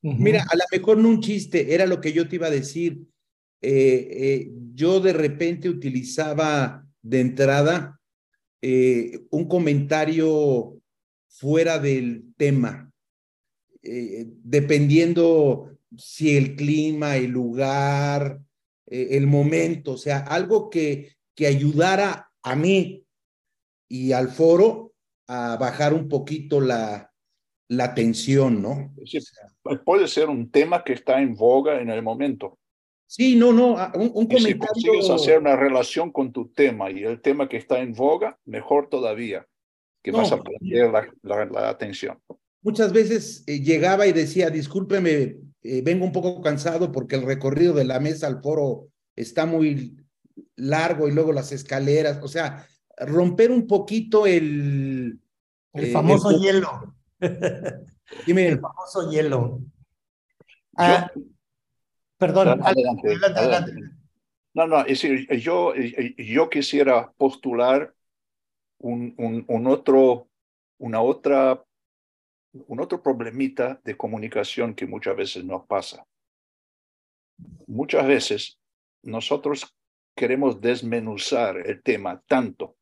Mira, 0.00 0.46
a 0.48 0.56
lo 0.56 0.64
mejor 0.72 0.96
no 0.98 1.08
un 1.08 1.20
chiste, 1.20 1.74
era 1.74 1.84
lo 1.84 2.00
que 2.00 2.12
yo 2.12 2.28
te 2.28 2.36
iba 2.36 2.46
a 2.46 2.50
decir. 2.50 3.00
Eh, 3.60 4.08
eh, 4.10 4.50
yo 4.74 5.00
de 5.00 5.12
repente 5.12 5.68
utilizaba 5.68 6.86
de 7.02 7.20
entrada 7.20 8.00
eh, 8.62 9.20
un 9.30 9.48
comentario 9.48 10.80
fuera 11.28 11.78
del 11.78 12.32
tema, 12.36 12.90
dependiendo 13.82 15.78
si 15.96 16.36
el 16.36 16.56
clima, 16.56 17.16
el 17.16 17.30
lugar, 17.30 18.40
eh, 18.90 19.08
el 19.12 19.26
momento, 19.26 19.92
o 19.92 19.96
sea, 19.96 20.18
algo 20.18 20.70
que, 20.70 21.16
que 21.34 21.46
ayudara 21.46 22.30
a 22.42 22.56
mí 22.56 23.04
y 23.88 24.12
al 24.12 24.28
foro 24.28 24.92
a 25.26 25.56
bajar 25.56 25.94
un 25.94 26.08
poquito 26.08 26.60
la, 26.60 27.12
la 27.68 27.94
tensión, 27.94 28.62
¿no? 28.62 28.94
puede 29.84 30.08
ser 30.08 30.28
un 30.28 30.50
tema 30.50 30.82
que 30.82 30.94
está 30.94 31.20
en 31.20 31.34
boga 31.34 31.80
en 31.80 31.90
el 31.90 32.02
momento. 32.02 32.58
Sí, 33.06 33.36
no, 33.36 33.52
no, 33.52 33.74
un, 33.94 34.10
un 34.14 34.26
comentario. 34.26 34.68
Si 34.74 34.86
consigues 34.86 35.10
hacer 35.10 35.38
una 35.38 35.56
relación 35.56 36.12
con 36.12 36.32
tu 36.32 36.48
tema 36.48 36.90
y 36.90 37.04
el 37.04 37.20
tema 37.20 37.48
que 37.48 37.56
está 37.56 37.80
en 37.80 37.94
boga, 37.94 38.38
mejor 38.44 38.88
todavía, 38.88 39.46
que 40.02 40.10
vas 40.10 40.32
a 40.32 40.42
perder 40.42 40.90
la, 41.22 41.44
la, 41.46 41.68
atención. 41.70 42.18
Muchas 42.62 42.92
veces 42.92 43.44
eh, 43.46 43.60
llegaba 43.60 44.06
y 44.06 44.12
decía, 44.12 44.50
discúlpeme, 44.50 45.36
eh, 45.62 45.82
vengo 45.82 46.04
un 46.04 46.12
poco 46.12 46.40
cansado 46.40 46.92
porque 46.92 47.16
el 47.16 47.22
recorrido 47.22 47.74
de 47.74 47.84
la 47.84 48.00
mesa 48.00 48.26
al 48.26 48.40
foro 48.42 48.88
está 49.16 49.46
muy 49.46 49.96
largo 50.56 51.08
y 51.08 51.12
luego 51.12 51.32
las 51.32 51.52
escaleras, 51.52 52.20
o 52.22 52.28
sea, 52.28 52.66
romper 52.96 53.50
un 53.50 53.66
poquito 53.66 54.26
el... 54.26 55.20
El 55.72 55.84
eh, 55.84 55.92
famoso 55.92 56.30
hielo. 56.38 56.94
Dime. 58.26 58.48
El 58.48 58.60
famoso 58.60 59.10
hielo. 59.10 59.60
Ah, 60.76 61.10
perdón, 62.16 62.60
adelante, 62.62 63.18
adelante, 63.36 63.72
No, 64.54 64.66
no, 64.66 64.80
es 64.80 65.02
decir, 65.02 65.28
yo, 65.40 65.74
yo 65.74 66.48
quisiera 66.48 67.12
postular 67.16 67.92
un, 68.78 69.14
un, 69.18 69.44
un 69.48 69.66
otro, 69.66 70.28
una 70.78 71.00
otra, 71.00 71.64
un 72.52 72.80
otro 72.80 73.02
problemita 73.02 73.80
de 73.84 73.96
comunicación 73.96 74.74
que 74.74 74.86
muchas 74.86 75.16
veces 75.16 75.44
nos 75.44 75.66
pasa. 75.66 76.06
Muchas 77.66 78.06
veces 78.06 78.58
nosotros 79.02 79.74
queremos 80.14 80.60
desmenuzar 80.60 81.58
el 81.66 81.82
tema 81.82 82.20
tanto, 82.26 82.76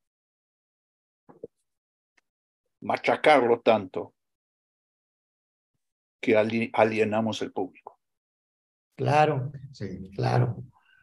machacarlo 2.81 3.61
tanto, 3.61 4.15
que 6.21 6.37
alienamos 6.73 7.43
el 7.43 7.53
público. 7.53 8.01
Claro, 8.97 9.53
sí, 9.73 10.11
claro. 10.15 10.57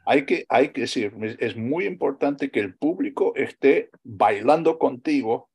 Hay 0.05 0.25
que, 0.25 0.45
hay 0.49 0.73
que 0.73 0.81
decir, 0.81 1.13
es 1.39 1.55
muy 1.55 1.85
importante 1.85 2.51
que 2.51 2.59
el 2.59 2.75
público 2.75 3.33
esté 3.35 3.89
bailando 4.03 4.77
contigo 4.77 5.49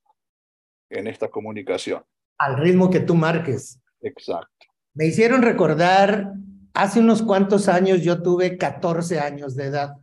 en 0.89 1.07
esta 1.07 1.29
comunicación. 1.29 2.03
Al 2.39 2.57
ritmo 2.57 2.91
que 2.91 3.01
tú 3.01 3.15
marques. 3.15 3.81
Exacto. 4.01 4.67
Me 4.95 5.07
hicieron 5.07 5.43
recordar, 5.43 6.33
hace 6.75 7.01
unos 7.01 7.23
cuantos 7.23 7.69
años 7.69 8.03
yo 8.03 8.23
tuve 8.23 8.57
14 8.57 9.21
años 9.21 9.55
de 9.55 9.65
edad. 9.67 9.97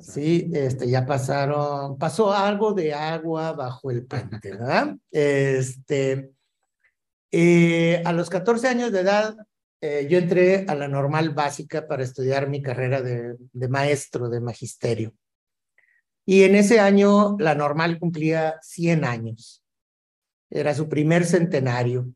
sí, 0.00 0.50
este, 0.52 0.88
ya 0.88 1.06
pasaron, 1.06 1.98
pasó 1.98 2.32
algo 2.32 2.72
de 2.72 2.94
agua 2.94 3.52
bajo 3.52 3.90
el 3.90 4.04
puente, 4.04 4.50
¿verdad? 4.50 4.96
Este, 5.10 6.30
eh, 7.32 8.02
a 8.04 8.12
los 8.12 8.30
14 8.30 8.68
años 8.68 8.92
de 8.92 9.00
edad 9.00 9.36
eh, 9.86 10.06
yo 10.08 10.18
entré 10.18 10.64
a 10.68 10.74
la 10.76 10.86
normal 10.86 11.30
básica 11.30 11.86
para 11.86 12.04
estudiar 12.04 12.48
mi 12.48 12.62
carrera 12.62 13.02
de, 13.02 13.36
maestro 13.68 14.30
de 14.30 14.40
magisterio. 14.40 15.12
Y 16.24 16.44
en 16.44 16.54
ese 16.54 16.80
año 16.80 17.36
la 17.38 17.54
normal 17.54 17.98
cumplía 17.98 18.58
100 18.62 19.04
años. 19.04 19.63
Era 20.50 20.74
su 20.74 20.88
primer 20.88 21.24
centenario. 21.24 22.08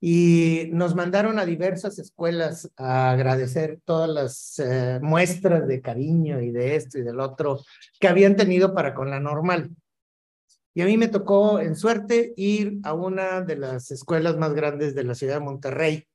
Y 0.00 0.70
nos 0.72 0.94
mandaron 0.94 1.38
a 1.38 1.44
diversas 1.44 1.98
escuelas 1.98 2.70
a 2.76 3.10
agradecer 3.10 3.80
todas 3.84 4.08
las 4.08 4.58
eh, 4.58 4.98
muestras 5.02 5.68
de 5.68 5.82
cariño 5.82 6.40
y 6.40 6.50
de 6.50 6.76
esto 6.76 6.98
y 6.98 7.02
del 7.02 7.20
otro 7.20 7.60
que 7.98 8.08
habían 8.08 8.34
tenido 8.34 8.72
para 8.74 8.94
con 8.94 9.10
la 9.10 9.20
normal. 9.20 9.70
Y 10.72 10.82
a 10.82 10.86
mí 10.86 10.96
me 10.96 11.08
tocó, 11.08 11.60
en 11.60 11.74
suerte, 11.74 12.32
ir 12.36 12.78
a 12.84 12.94
una 12.94 13.42
de 13.42 13.56
las 13.56 13.90
escuelas 13.90 14.36
más 14.38 14.54
grandes 14.54 14.94
de 14.94 15.04
la 15.04 15.14
ciudad 15.14 15.34
de 15.34 15.44
Monterrey, 15.44 16.06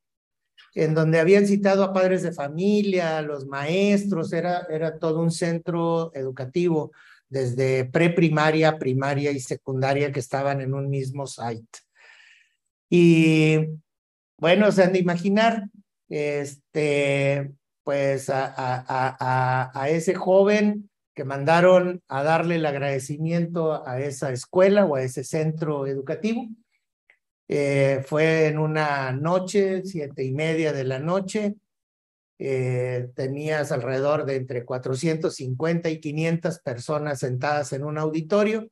en 0.74 0.96
donde 0.96 1.20
habían 1.20 1.46
citado 1.46 1.84
a 1.84 1.94
padres 1.94 2.24
de 2.24 2.32
familia, 2.32 3.18
a 3.18 3.22
los 3.22 3.46
maestros, 3.48 4.32
era, 4.34 4.66
era 4.70 4.98
todo 4.98 5.20
un 5.20 5.32
centro 5.32 6.12
educativo, 6.16 6.92
desde 7.30 7.86
preprimaria, 7.86 8.78
primaria 8.78 9.32
y 9.32 9.40
secundaria 9.40 10.12
que 10.12 10.20
estaban 10.20 10.62
en 10.62 10.74
un 10.74 10.90
mismo 10.90 11.28
site. 11.28 11.80
Y 12.90 13.58
bueno, 14.38 14.72
se 14.72 14.84
han 14.84 14.94
de 14.94 15.00
imaginar, 15.00 15.70
este, 16.10 17.52
pues 17.84 18.30
a, 18.30 18.46
a, 18.46 18.86
a, 18.88 19.72
a 19.82 19.90
ese 19.90 20.14
joven 20.16 20.90
que 21.14 21.24
mandaron 21.24 22.02
a 22.08 22.24
darle 22.24 22.56
el 22.56 22.66
agradecimiento 22.66 23.88
a 23.88 24.00
esa 24.02 24.32
escuela 24.32 24.86
o 24.86 24.96
a 24.96 25.02
ese 25.02 25.24
centro 25.24 25.88
educativo 25.88 26.50
eh, 27.48 28.04
fue 28.06 28.48
en 28.48 28.58
una 28.58 29.12
noche, 29.12 29.84
siete 29.86 30.24
y 30.24 30.32
media 30.32 30.74
de 30.74 30.84
la 30.84 31.00
noche. 31.00 31.56
Eh, 32.38 33.10
tenías 33.16 33.72
alrededor 33.72 34.26
de 34.26 34.36
entre 34.36 34.66
450 34.66 35.90
y 35.90 36.00
500 36.00 36.60
personas 36.60 37.20
sentadas 37.20 37.72
en 37.74 37.84
un 37.84 37.98
auditorio. 37.98 38.70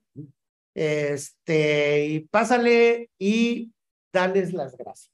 Este, 0.75 2.27
pásale 2.31 3.09
y 3.17 3.71
dales 4.11 4.53
las 4.53 4.75
gracias. 4.75 5.11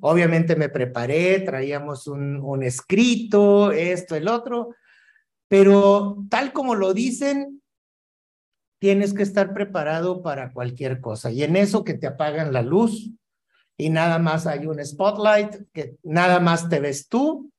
Obviamente 0.00 0.56
me 0.56 0.68
preparé, 0.68 1.40
traíamos 1.40 2.06
un 2.06 2.62
escrito, 2.62 3.72
esto, 3.72 4.14
el 4.14 4.28
otro, 4.28 4.74
pero 5.48 6.18
tal 6.28 6.52
como 6.52 6.74
lo 6.74 6.92
dicen, 6.94 7.60
tienes 8.80 9.12
que 9.12 9.22
estar 9.22 9.52
preparado 9.52 10.22
para 10.22 10.52
cualquier 10.52 11.00
cosa. 11.00 11.30
Y 11.30 11.42
en 11.42 11.56
eso 11.56 11.84
que 11.84 11.94
te 11.94 12.06
apagan 12.06 12.52
la 12.52 12.62
luz 12.62 13.10
y 13.80 13.90
nada 13.90 14.18
más 14.18 14.46
hay 14.46 14.66
un 14.66 14.84
spotlight, 14.84 15.56
que 15.72 15.96
nada 16.02 16.38
más 16.40 16.68
te 16.68 16.80
ves 16.80 17.08
tú 17.08 17.50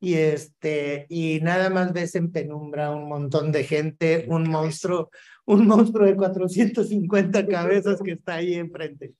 y 0.00 0.14
este 0.14 1.06
y 1.08 1.40
nada 1.40 1.70
más 1.70 1.92
ves 1.92 2.14
en 2.14 2.30
penumbra 2.30 2.90
un 2.90 3.08
montón 3.08 3.52
de 3.52 3.64
gente, 3.64 4.26
un 4.28 4.48
monstruo, 4.48 5.10
un 5.46 5.66
monstruo 5.66 6.06
de 6.06 6.14
450 6.14 7.46
cabezas 7.48 8.00
que 8.02 8.12
está 8.12 8.34
ahí 8.34 8.54
enfrente. 8.54 9.14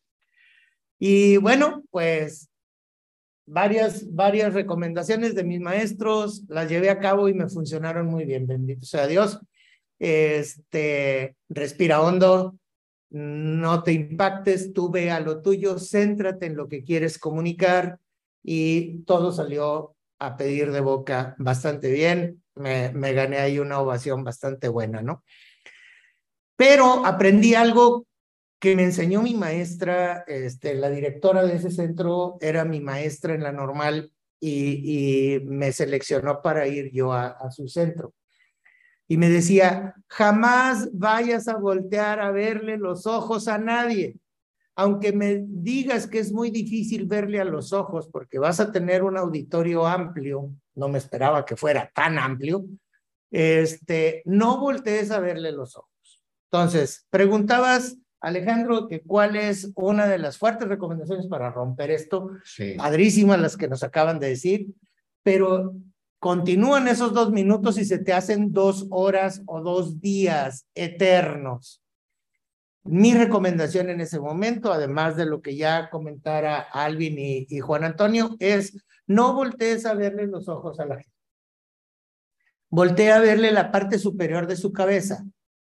Y 0.99 1.39
bueno, 1.39 1.83
pues 1.91 2.51
varias 3.47 4.13
varias 4.13 4.53
recomendaciones 4.53 5.35
de 5.35 5.45
mis 5.45 5.61
maestros 5.61 6.45
las 6.49 6.69
llevé 6.69 6.91
a 6.91 7.01
cabo 7.01 7.29
y 7.29 7.35
me 7.35 7.49
funcionaron 7.49 8.07
muy 8.07 8.25
bien, 8.25 8.47
bendito 8.47 8.85
sea 8.85 9.07
Dios 9.07 9.41
este, 9.99 11.37
respira 11.49 12.03
hondo, 12.03 12.59
no 13.17 13.83
te 13.83 13.93
impactes, 13.93 14.75
tú 14.75 14.91
ve 14.91 15.11
a 15.11 15.21
lo 15.21 15.41
tuyo, 15.41 15.79
céntrate 15.79 16.45
en 16.47 16.57
lo 16.57 16.69
que 16.69 16.85
quieres 16.85 17.19
comunicar 17.19 17.99
y 18.43 18.99
todo 19.05 19.33
salió 19.33 19.97
a 20.19 20.37
pedir 20.37 20.71
de 20.71 20.81
boca 20.81 21.35
bastante 21.39 21.91
bien. 21.91 22.43
Me, 22.57 22.91
gané 23.15 23.39
ahí 23.39 23.59
una 23.59 23.81
ovación 23.81 24.23
bastante 24.23 24.69
buena, 24.69 25.01
¿no? 25.01 25.25
Pero 26.57 27.07
aprendí 27.07 27.55
algo 27.55 28.07
que 28.59 28.77
me 28.77 28.85
enseñó 28.85 29.23
mi 29.23 29.35
maestra, 29.35 30.25
este, 30.27 30.75
la 30.75 30.91
directora 30.91 31.43
de 31.43 31.57
ese 31.57 31.71
centro 31.71 32.37
era 32.43 32.67
mi 32.67 32.81
maestra 32.81 33.35
en 33.35 33.43
la 33.43 33.53
normal 33.53 34.13
y 34.41 35.39
me 35.45 35.73
seleccionó 35.73 36.43
para 36.43 36.67
ir 36.67 36.91
yo 36.93 37.15
a 37.15 37.51
su 37.51 37.67
centro 37.67 38.13
y 39.09 39.17
me 39.17 39.29
decía, 39.29 39.95
jamás 40.09 40.89
vayas 40.93 41.49
a 41.49 41.57
voltear 41.57 42.21
a 42.21 42.31
verle 42.31 42.77
los 42.77 43.07
ojos 43.07 43.49
a 43.49 43.59
nadie. 43.59 44.17
Aunque 44.75 45.13
me 45.13 45.45
digas 45.47 46.07
que 46.07 46.19
es 46.19 46.33
muy 46.33 46.51
difícil 46.51 47.07
verle 47.07 47.41
a 47.41 47.45
los 47.45 47.73
ojos 47.73 48.09
porque 48.13 48.39
vas 48.39 48.61
a 48.61 48.73
tener 48.73 49.03
un 49.03 49.17
auditorio 49.17 49.87
amplio, 49.87 50.51
no 50.75 50.89
me 50.89 50.99
esperaba 50.99 51.45
que 51.45 51.57
fuera 51.57 51.91
tan 51.95 52.19
amplio, 52.19 52.67
este, 53.31 54.23
no 54.27 54.61
voltees 54.61 55.11
a 55.11 55.21
verle 55.21 55.53
los 55.53 55.77
ojos. 55.77 56.23
Entonces, 56.51 57.07
preguntabas, 57.11 57.97
Alejandro, 58.21 58.89
que 58.89 59.03
cuál 59.03 59.37
es 59.37 59.73
una 59.77 60.07
de 60.07 60.19
las 60.19 60.37
fuertes 60.37 60.69
recomendaciones 60.69 61.27
para 61.27 61.51
romper 61.51 61.91
esto. 61.91 62.31
Sí. 62.45 62.75
Padrísimas 62.77 63.41
las 63.41 63.57
que 63.57 63.69
nos 63.69 63.83
acaban 63.83 64.19
de 64.19 64.29
decir, 64.29 64.69
pero 65.23 65.75
Continúan 66.19 66.89
esos 66.89 67.13
dos 67.13 67.31
minutos 67.31 67.79
y 67.79 67.85
se 67.85 67.99
te 67.99 68.13
hacen 68.13 68.53
dos 68.53 68.87
horas 68.91 69.43
o 69.47 69.61
dos 69.61 70.01
días 70.01 70.67
eternos. 70.75 71.83
Mi 72.85 73.15
recomendación 73.15 73.91
en 73.91 74.01
ese 74.01 74.21
momento, 74.21 74.73
además 74.73 75.17
de 75.17 75.27
lo 75.27 75.43
que 75.43 75.57
ya 75.57 75.91
comentara 75.91 76.61
Alvin 76.61 77.19
y, 77.19 77.47
y 77.49 77.61
Juan 77.61 77.85
Antonio, 77.85 78.37
es 78.39 78.77
no 79.07 79.35
voltees 79.35 79.87
a 79.87 79.95
verle 79.95 80.27
los 80.27 80.49
ojos 80.49 80.81
a 80.81 80.87
la 80.87 80.97
gente. 80.97 81.11
Voltea 82.69 83.17
a 83.17 83.21
verle 83.21 83.53
la 83.53 83.71
parte 83.71 83.99
superior 83.99 84.47
de 84.47 84.57
su 84.57 84.73
cabeza, 84.73 85.25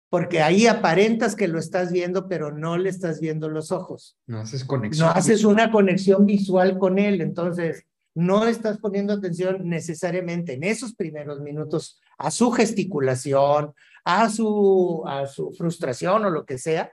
porque 0.10 0.41
ahí 0.41 0.67
aparentas 0.67 1.36
que 1.36 1.47
lo 1.47 1.58
estás 1.58 1.91
viendo, 1.91 2.27
pero 2.27 2.51
no 2.51 2.77
le 2.77 2.89
estás 2.89 3.21
viendo 3.21 3.49
los 3.49 3.71
ojos. 3.71 4.17
No 4.27 4.41
haces 4.41 4.65
conexión. 4.65 5.08
No 5.08 5.13
haces 5.13 5.45
una 5.45 5.71
conexión 5.71 6.25
visual 6.25 6.77
con 6.77 6.99
él. 6.99 7.21
Entonces, 7.21 7.86
no 8.13 8.45
estás 8.45 8.78
poniendo 8.80 9.13
atención 9.13 9.67
necesariamente 9.67 10.54
en 10.54 10.63
esos 10.63 10.93
primeros 10.93 11.39
minutos 11.39 12.00
a 12.17 12.30
su 12.32 12.52
gesticulación, 12.52 13.74
a 14.04 14.30
su, 14.30 15.04
a 15.08 15.28
su 15.28 15.52
frustración 15.54 16.26
o 16.26 16.30
lo 16.30 16.45
que 16.45 16.58
sea, 16.58 16.91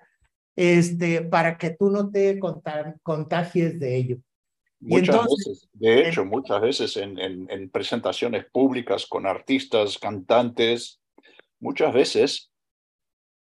este, 0.57 1.23
para 1.23 1.59
que 1.59 1.71
tú 1.71 1.91
no 1.91 2.11
te 2.11 2.39
contagies 3.03 3.79
de 3.79 3.97
ello. 3.97 4.17
Muchas 4.81 5.25
veces, 5.25 5.69
de 5.73 6.09
hecho, 6.09 6.25
muchas 6.25 6.61
veces 6.61 6.97
en, 6.97 7.19
en, 7.19 7.69
presentaciones 7.71 8.45
públicas 8.53 9.07
con 9.07 9.27
artistas, 9.27 9.99
cantantes, 9.99 11.01
muchas 11.59 11.93
veces 11.93 12.53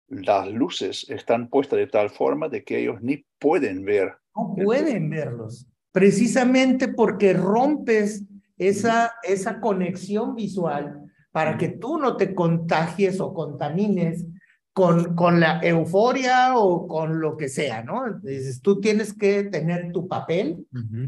las 0.07 0.47
luces 0.47 1.07
están 1.09 1.49
puestas 1.49 1.77
de 1.77 1.87
tal 1.87 2.09
forma 2.09 2.49
de 2.49 2.63
que 2.63 2.79
ellos 2.79 3.01
ni 3.01 3.23
pueden 3.37 3.85
ver. 3.85 4.15
No 4.35 4.55
pueden 4.55 5.11
verlos 5.11 5.67
precisamente 5.91 6.87
porque 6.87 7.33
rompes 7.33 8.23
esa, 8.57 9.13
esa 9.23 9.59
conexión 9.59 10.35
visual 10.35 11.01
para 11.31 11.57
que 11.57 11.69
tú 11.69 11.97
no 11.97 12.17
te 12.17 12.33
contagies 12.33 13.19
o 13.19 13.33
contamines 13.33 14.25
con, 14.73 15.15
con 15.15 15.39
la 15.39 15.59
euforia 15.63 16.55
o 16.55 16.87
con 16.87 17.19
lo 17.19 17.35
que 17.35 17.49
sea, 17.49 17.83
¿no? 17.83 18.05
Entonces, 18.05 18.61
tú 18.61 18.79
tienes 18.79 19.13
que 19.13 19.43
tener 19.43 19.91
tu 19.91 20.07
papel 20.07 20.67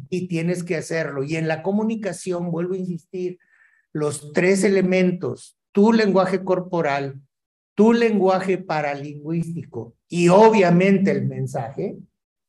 y 0.10 0.28
tienes 0.28 0.64
que 0.64 0.76
hacerlo. 0.76 1.24
Y 1.24 1.36
en 1.36 1.48
la 1.48 1.62
comunicación, 1.62 2.52
vuelvo 2.52 2.74
a 2.74 2.78
insistir, 2.78 3.38
los 3.94 4.34
tres 4.34 4.64
elementos, 4.64 5.58
tu 5.72 5.94
lenguaje 5.94 6.44
corporal, 6.44 7.22
tu 7.76 7.94
lenguaje 7.94 8.58
paralingüístico 8.58 9.96
y 10.08 10.30
obviamente 10.30 11.12
el 11.12 11.28
mensaje 11.28 11.98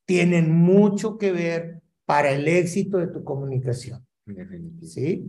tienen 0.05 0.51
mucho 0.51 1.19
que 1.19 1.33
ver 1.33 1.80
para 2.11 2.33
el 2.33 2.49
éxito 2.49 2.99
de 2.99 3.07
tu 3.07 3.23
comunicación. 3.23 4.05
¿Sí? 4.83 5.25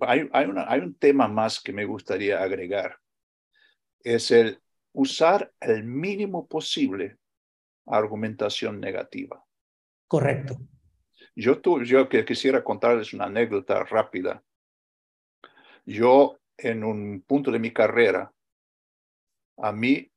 Hay, 0.00 0.28
hay, 0.32 0.46
una, 0.46 0.64
hay 0.66 0.80
un 0.80 0.94
tema 0.94 1.28
más 1.28 1.60
que 1.60 1.72
me 1.72 1.84
gustaría 1.84 2.42
agregar. 2.42 2.98
Es 4.00 4.30
el 4.30 4.58
usar 4.92 5.52
el 5.60 5.84
mínimo 5.84 6.46
posible 6.46 7.18
argumentación 7.86 8.80
negativa. 8.80 9.44
Correcto. 10.08 10.58
Yo, 11.34 11.60
tu, 11.60 11.82
yo 11.82 12.08
que 12.08 12.24
quisiera 12.24 12.64
contarles 12.64 13.12
una 13.12 13.26
anécdota 13.26 13.84
rápida. 13.84 14.42
Yo, 15.84 16.38
en 16.56 16.84
un 16.84 17.22
punto 17.26 17.50
de 17.50 17.58
mi 17.58 17.72
carrera, 17.72 18.32
a 19.58 19.72
mí 19.72 20.10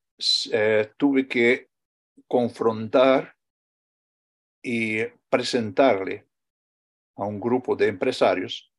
eh, 0.52 0.92
tuve 0.98 1.28
que 1.28 1.70
confrontar 2.28 3.36
y 4.62 5.00
presentarle 5.36 6.26
a 7.18 7.26
un 7.26 7.42
grupo 7.42 7.76
de 7.76 7.90
empresarios 7.90 8.72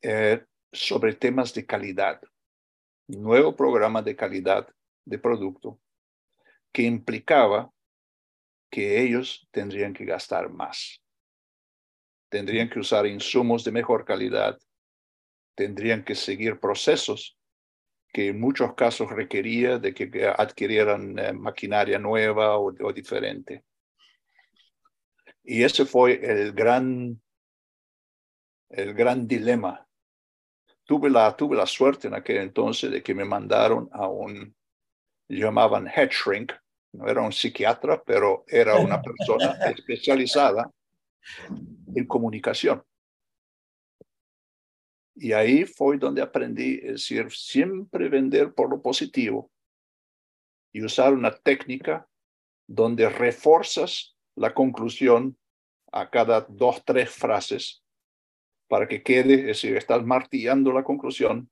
eh, 0.00 0.42
sobre 0.72 1.14
temas 1.14 1.52
de 1.52 1.66
calidad, 1.66 2.22
nuevo 3.06 3.54
programa 3.54 4.00
de 4.00 4.16
calidad 4.16 4.66
de 5.04 5.18
producto 5.18 5.78
que 6.72 6.84
implicaba 6.84 7.70
que 8.70 9.02
ellos 9.02 9.46
tendrían 9.50 9.92
que 9.92 10.06
gastar 10.06 10.48
más. 10.48 11.02
Tendrían 12.30 12.70
que 12.70 12.78
usar 12.78 13.04
insumos 13.06 13.62
de 13.62 13.72
mejor 13.72 14.06
calidad, 14.06 14.58
tendrían 15.54 16.02
que 16.02 16.14
seguir 16.14 16.58
procesos 16.58 17.36
que 18.10 18.28
en 18.28 18.40
muchos 18.40 18.72
casos 18.74 19.10
requería 19.10 19.78
de 19.78 19.92
que 19.92 20.10
adquirieran 20.26 21.18
eh, 21.18 21.34
maquinaria 21.34 21.98
nueva 21.98 22.56
o, 22.56 22.72
o, 22.82 22.92
diferente. 22.94 23.64
Y 25.44 25.62
ese 25.62 25.84
fue 25.84 26.20
el 26.22 26.52
gran, 26.52 27.20
el 28.68 28.94
gran 28.94 29.26
dilema. 29.26 29.86
Tuve 30.84 31.08
la, 31.08 31.36
tuve 31.36 31.56
la 31.56 31.66
suerte 31.66 32.08
en 32.08 32.14
aquel 32.14 32.38
entonces 32.38 32.90
de 32.90 33.02
que 33.02 33.14
me 33.14 33.24
mandaron 33.24 33.88
a 33.92 34.08
un, 34.08 34.54
llamaban 35.28 35.86
head 35.86 36.10
shrink, 36.10 36.52
no 36.92 37.08
era 37.08 37.22
un 37.22 37.32
psiquiatra, 37.32 38.02
pero 38.02 38.44
era 38.48 38.76
una 38.76 39.00
persona 39.00 39.52
especializada 39.76 40.70
en 41.94 42.06
comunicación. 42.06 42.82
Y 45.14 45.32
ahí 45.32 45.64
fue 45.64 45.98
donde 45.98 46.22
aprendí, 46.22 46.80
es 46.82 46.92
decir, 46.92 47.30
siempre 47.30 48.08
vender 48.08 48.54
por 48.54 48.70
lo 48.70 48.80
positivo 48.80 49.50
y 50.72 50.82
usar 50.82 51.12
una 51.12 51.30
técnica 51.30 52.08
donde 52.66 53.08
refuerzas 53.08 54.16
la 54.40 54.54
conclusión 54.54 55.36
a 55.92 56.08
cada 56.08 56.40
dos, 56.40 56.82
tres 56.86 57.10
frases 57.10 57.84
para 58.68 58.88
que 58.88 59.02
quede, 59.02 59.34
es 59.34 59.46
decir, 59.46 59.76
estás 59.76 60.02
martillando 60.02 60.72
la 60.72 60.82
conclusión, 60.82 61.50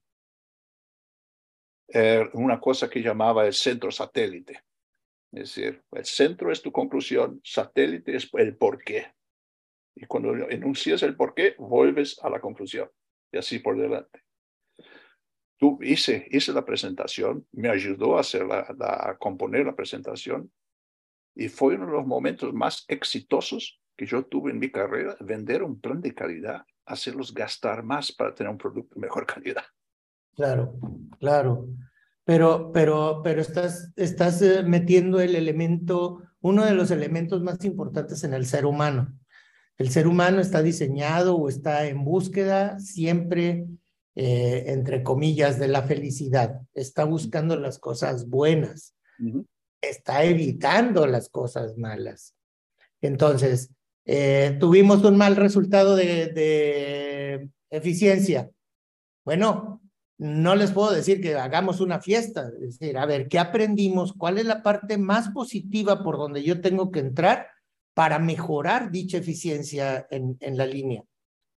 eh, 1.88 2.26
una 2.32 2.58
cosa 2.58 2.88
que 2.88 3.02
llamaba 3.02 3.46
el 3.46 3.52
centro 3.52 3.90
satélite. 3.90 4.62
Es 5.32 5.54
decir, 5.54 5.82
el 5.92 6.04
centro 6.06 6.50
es 6.50 6.62
tu 6.62 6.72
conclusión, 6.72 7.42
satélite 7.44 8.16
es 8.16 8.30
el 8.32 8.56
por 8.56 8.82
qué. 8.82 9.12
Y 9.94 10.06
cuando 10.06 10.32
enuncias 10.48 11.02
el 11.02 11.14
por 11.14 11.34
qué, 11.34 11.56
vuelves 11.58 12.18
a 12.22 12.30
la 12.30 12.40
conclusión 12.40 12.88
y 13.30 13.36
así 13.36 13.58
por 13.58 13.76
delante. 13.78 14.22
Tú 15.58 15.78
hice, 15.82 16.26
hice 16.30 16.54
la 16.54 16.64
presentación, 16.64 17.46
me 17.52 17.68
ayudó 17.68 18.16
a, 18.16 18.20
hacer 18.20 18.46
a 18.50 19.18
componer 19.18 19.66
la 19.66 19.76
presentación 19.76 20.50
y 21.38 21.48
fue 21.48 21.76
uno 21.76 21.86
de 21.86 21.92
los 21.92 22.06
momentos 22.06 22.52
más 22.52 22.84
exitosos 22.88 23.80
que 23.96 24.06
yo 24.06 24.24
tuve 24.24 24.50
en 24.50 24.58
mi 24.58 24.72
carrera, 24.72 25.16
vender 25.20 25.62
un 25.62 25.80
plan 25.80 26.00
de 26.00 26.12
calidad, 26.12 26.66
hacerlos 26.84 27.32
gastar 27.32 27.84
más 27.84 28.10
para 28.10 28.34
tener 28.34 28.50
un 28.50 28.58
producto 28.58 28.96
de 28.96 29.00
mejor 29.02 29.24
calidad. 29.34 29.62
Claro, 30.34 30.74
claro. 31.20 31.68
Pero, 32.24 32.72
pero, 32.72 33.20
pero 33.22 33.40
estás, 33.40 33.92
estás 33.94 34.42
eh, 34.42 34.64
metiendo 34.64 35.20
el 35.20 35.36
elemento, 35.36 36.22
uno 36.40 36.64
de 36.64 36.74
los 36.74 36.90
elementos 36.90 37.40
más 37.40 37.64
importantes 37.64 38.24
en 38.24 38.34
el 38.34 38.44
ser 38.44 38.66
humano. 38.66 39.16
El 39.76 39.90
ser 39.90 40.08
humano 40.08 40.40
está 40.40 40.60
diseñado 40.60 41.36
o 41.36 41.48
está 41.48 41.86
en 41.86 42.04
búsqueda 42.04 42.80
siempre, 42.80 43.64
eh, 44.16 44.64
entre 44.66 45.04
comillas, 45.04 45.60
de 45.60 45.68
la 45.68 45.82
felicidad. 45.82 46.60
Está 46.74 47.04
buscando 47.04 47.56
las 47.56 47.78
cosas 47.78 48.28
buenas. 48.28 48.96
Está 49.80 50.24
evitando 50.24 51.06
las 51.06 51.28
cosas 51.28 51.76
malas. 51.76 52.34
Entonces, 53.00 53.70
eh, 54.04 54.56
tuvimos 54.58 55.04
un 55.04 55.16
mal 55.16 55.36
resultado 55.36 55.94
de, 55.94 56.26
de 56.28 57.50
eficiencia. 57.70 58.50
Bueno, 59.24 59.82
no 60.18 60.56
les 60.56 60.72
puedo 60.72 60.90
decir 60.90 61.20
que 61.20 61.36
hagamos 61.36 61.80
una 61.80 62.00
fiesta, 62.00 62.50
es 62.60 62.78
decir, 62.78 62.98
a 62.98 63.06
ver, 63.06 63.28
¿qué 63.28 63.38
aprendimos? 63.38 64.12
¿Cuál 64.12 64.38
es 64.38 64.46
la 64.46 64.62
parte 64.62 64.98
más 64.98 65.28
positiva 65.30 66.02
por 66.02 66.18
donde 66.18 66.42
yo 66.42 66.60
tengo 66.60 66.90
que 66.90 66.98
entrar 66.98 67.46
para 67.94 68.18
mejorar 68.18 68.90
dicha 68.90 69.18
eficiencia 69.18 70.06
en, 70.10 70.36
en 70.40 70.56
la 70.56 70.66
línea? 70.66 71.04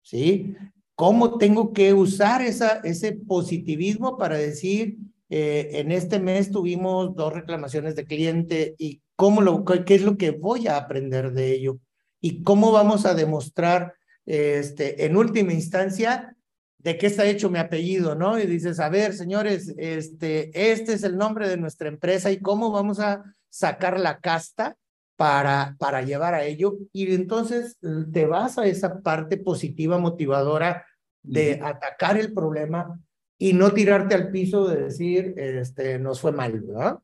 ¿Sí? 0.04 0.56
¿Cómo 0.96 1.40
tengo 1.40 1.74
que 1.74 1.94
usar 1.94 2.44
esa, 2.44 2.82
ese 2.84 3.14
positivismo 3.14 4.18
para 4.18 4.38
decir, 4.38 4.98
eh, 5.34 5.80
en 5.80 5.94
este 5.94 6.20
mes 6.20 6.52
tuvimos 6.52 7.16
dos 7.16 7.32
reclamaciones 7.32 7.96
de 7.96 8.04
cliente 8.04 8.76
y 8.78 9.02
cómo 9.16 9.40
lo, 9.40 9.64
qué 9.64 9.96
es 9.96 10.02
lo 10.02 10.18
que 10.18 10.32
voy 10.32 10.68
a 10.68 10.76
aprender 10.76 11.32
de 11.32 11.54
ello? 11.54 11.80
¿Y 12.20 12.44
cómo 12.44 12.74
vamos 12.74 13.06
a 13.06 13.14
demostrar, 13.14 13.94
este, 14.26 15.06
en 15.06 15.16
última 15.16 15.54
instancia, 15.54 16.36
de 16.80 16.98
qué 16.98 17.08
está 17.08 17.26
hecho 17.26 17.50
mi 17.50 17.60
apellido, 17.60 18.14
¿no? 18.14 18.38
Y 18.38 18.46
dices, 18.46 18.82
a 18.82 18.90
ver, 18.90 19.14
señores, 19.14 19.74
este, 19.78 20.52
este 20.70 20.94
es 20.94 21.04
el 21.04 21.16
nombre 21.16 21.48
de 21.48 21.56
nuestra 21.56 21.88
empresa 21.88 22.30
y 22.30 22.42
cómo 22.42 22.70
vamos 22.70 23.00
a 23.00 23.24
sacar 23.50 24.02
la 24.02 24.20
casta 24.20 24.76
para, 25.16 25.78
para 25.80 26.02
llevar 26.02 26.34
a 26.34 26.44
ello. 26.44 26.76
Y 26.92 27.14
entonces 27.14 27.78
te 28.12 28.26
vas 28.26 28.58
a 28.58 28.66
esa 28.66 29.00
parte 29.00 29.38
positiva, 29.38 29.98
motivadora 29.98 30.86
de 31.24 31.62
atacar 31.64 32.18
el 32.18 32.34
problema 32.34 33.00
y 33.42 33.54
no 33.54 33.74
tirarte 33.74 34.14
al 34.14 34.30
piso 34.30 34.68
de 34.68 34.84
decir, 34.84 35.34
este, 35.36 35.98
nos 35.98 36.22
fue 36.22 36.32
mal, 36.32 36.62
¿verdad? 36.62 37.00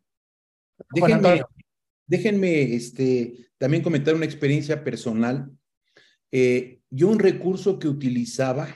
Déjenme, 0.94 1.42
déjenme 2.06 2.76
este, 2.76 3.50
también 3.58 3.82
comentar 3.82 4.14
una 4.14 4.26
experiencia 4.26 4.84
personal. 4.84 5.50
Eh, 6.32 6.82
yo 6.92 7.08
un 7.08 7.18
recurso 7.18 7.80
que 7.80 7.88
utilizaba 7.88 8.68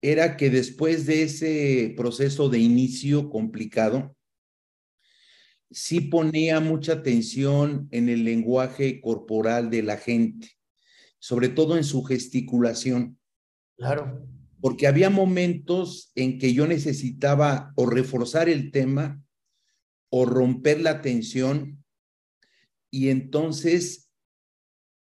era 0.00 0.38
que 0.38 0.48
después 0.48 1.04
de 1.04 1.24
ese 1.24 1.92
proceso 1.98 2.48
de 2.48 2.60
inicio 2.60 3.28
complicado, 3.28 4.16
sí 5.70 6.00
ponía 6.00 6.60
mucha 6.60 6.94
atención 6.94 7.88
en 7.90 8.08
el 8.08 8.24
lenguaje 8.24 9.02
corporal 9.02 9.68
de 9.68 9.82
la 9.82 9.98
gente, 9.98 10.48
sobre 11.18 11.50
todo 11.50 11.76
en 11.76 11.84
su 11.84 12.02
gesticulación. 12.04 13.18
Claro. 13.76 14.39
Porque 14.60 14.86
había 14.86 15.10
momentos 15.10 16.12
en 16.14 16.38
que 16.38 16.52
yo 16.52 16.66
necesitaba 16.66 17.72
o 17.76 17.86
reforzar 17.86 18.48
el 18.48 18.70
tema 18.70 19.22
o 20.10 20.24
romper 20.26 20.80
la 20.80 21.00
tensión 21.00 21.82
y 22.90 23.08
entonces 23.08 24.10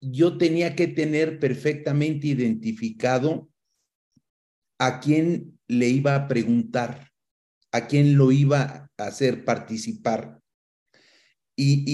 yo 0.01 0.39
tenía 0.39 0.75
que 0.75 0.89
tener 0.89 1.39
perfectamente 1.39 2.29
identificado 2.29 3.49
a 4.79 5.01
quién 5.01 5.61
le 5.69 5.89
iba 5.89 6.17
a 6.17 6.29
preguntar, 6.29 7.13
a 7.71 7.87
quién 7.87 8.17
lo 8.17 8.33
iba 8.33 8.91
a 8.97 9.05
hacer 9.05 9.45
participar. 9.45 10.41
Y, 11.55 11.85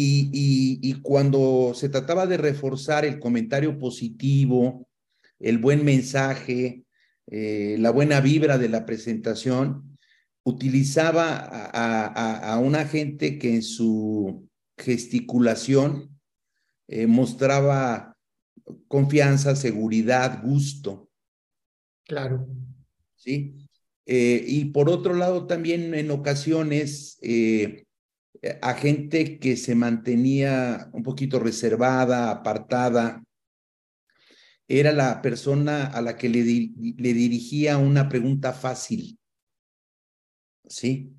y, 0.81 0.93
cuando 1.03 1.73
se 1.75 1.89
trataba 1.89 2.27
de 2.27 2.37
reforzar 2.37 3.05
el 3.05 3.19
comentario 3.19 3.79
positivo, 3.79 4.89
el 5.39 5.59
buen 5.59 5.85
mensaje, 5.85 6.85
eh, 7.31 7.77
la 7.79 7.91
buena 7.91 8.21
vibra 8.21 8.59
de 8.59 8.69
la 8.69 8.87
presentación, 8.87 9.99
utilizaba 10.45 11.37
a, 11.37 12.55
a, 12.55 12.59
una 12.59 12.87
gente 12.87 13.39
que 13.39 13.55
en 13.55 13.63
su 13.63 14.49
gesticulación 14.79 16.19
eh, 16.89 17.07
mostraba 17.07 18.17
confianza, 18.87 19.57
seguridad, 19.57 20.43
gusto. 20.43 21.11
Claro. 22.05 22.47
¿sí? 23.17 23.69
Eh, 24.07 24.43
y 24.47 24.67
por 24.67 24.89
otro 24.89 25.15
lado, 25.15 25.47
también 25.47 25.95
en 25.95 26.11
ocasiones 26.11 27.19
eh, 27.21 27.85
a 28.63 28.75
gente 28.75 29.39
que 29.39 29.57
se 29.57 29.75
mantenía 29.75 30.89
un 30.93 31.03
poquito 31.03 31.39
reservada, 31.39 32.31
apartada, 32.31 33.23
era 34.69 34.93
la 34.93 35.23
persona 35.23 35.87
a 35.87 36.01
la 36.03 36.17
que 36.17 36.29
le, 36.29 36.43
dirigía 36.43 37.79
una 37.79 38.09
pregunta 38.09 38.53
fácil. 38.53 39.19
¿sí? 40.67 41.13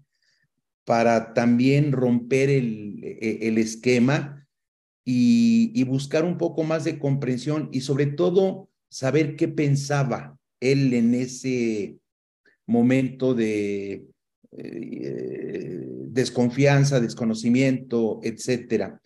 Para 0.86 1.34
también 1.34 1.92
romper 1.92 2.50
el, 2.50 3.04
e, 3.04 3.54
esquema 3.60 4.48
y, 5.04 5.72
y 5.74 5.84
buscar 5.84 6.24
un 6.24 6.38
poco 6.38 6.64
más 6.64 6.84
de 6.84 7.00
comprensión 7.00 7.70
y 7.72 7.82
sobre 7.82 8.06
todo 8.06 8.70
saber 8.90 9.36
qué 9.36 9.48
pensaba 9.48 10.38
él 10.60 10.94
en 10.94 11.16
ese 11.16 11.98
momento 12.66 13.34
de 13.34 14.06
eh, 14.52 15.86
desconfianza, 16.08 17.00
desconocimiento, 17.00 18.20
etcétera. 18.24 19.02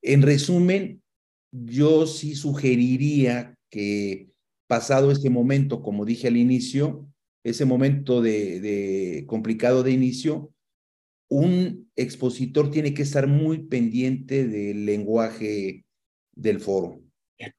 En 0.00 0.22
resumen, 0.22 1.02
yo 1.50 2.06
sí 2.06 2.34
sugeriría 2.34 3.56
que 3.72 4.28
pasado 4.68 5.10
este 5.10 5.30
momento, 5.30 5.82
como 5.82 6.04
dije 6.04 6.28
al 6.28 6.36
inicio, 6.36 7.08
ese 7.42 7.64
momento 7.64 8.20
de, 8.20 8.60
de 8.60 9.24
complicado 9.26 9.82
de 9.82 9.92
inicio, 9.92 10.52
un 11.28 11.90
expositor 11.96 12.70
tiene 12.70 12.92
que 12.92 13.02
estar 13.02 13.26
muy 13.26 13.66
pendiente 13.66 14.46
del 14.46 14.84
lenguaje 14.84 15.86
del 16.32 16.60
foro. 16.60 17.00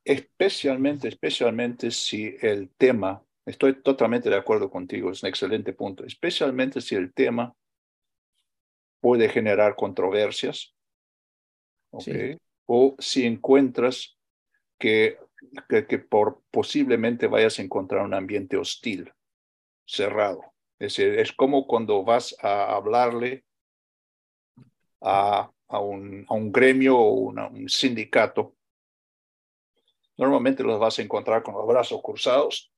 Especialmente, 0.06 1.08
especialmente 1.08 1.90
si 1.90 2.36
el 2.42 2.70
tema, 2.78 3.26
estoy 3.46 3.82
totalmente 3.82 4.30
de 4.30 4.36
acuerdo 4.36 4.70
contigo, 4.70 5.12
es 5.12 5.24
un 5.24 5.30
excelente 5.30 5.74
punto, 5.74 6.06
especialmente 6.06 6.82
si 6.82 6.96
el 6.96 7.12
tema 7.14 7.54
puede 9.02 9.28
generar 9.28 9.76
controversias, 9.76 10.76
o 12.66 12.96
si 13.00 13.26
encuentras 13.26 14.18
que, 14.80 15.18
que, 15.68 16.00
por 16.00 16.42
posiblemente 16.52 17.28
vayas 17.28 17.60
a 17.60 17.62
encontrar 17.62 18.04
un 18.04 18.14
ambiente 18.14 18.58
hostil, 18.58 19.12
cerrado. 19.86 20.42
Es, 20.80 21.00
es 21.00 21.32
como 21.34 21.68
cuando 21.68 22.04
vas 22.04 22.36
a 22.42 22.76
hablarle 22.76 23.46
a, 25.02 25.52
a, 25.68 25.80
un, 25.80 26.26
a 26.28 26.34
un 26.34 26.52
gremio 26.52 26.98
o 26.98 27.14
un 27.14 27.70
sindicato 27.70 28.56
Normalmente 30.18 30.64
los 30.64 30.80
vas 30.80 31.00
a 31.00 31.02
encontrar 31.02 31.44
con 31.44 31.56
los 31.56 31.68
brazos 31.68 32.02
cruzados. 32.02 32.72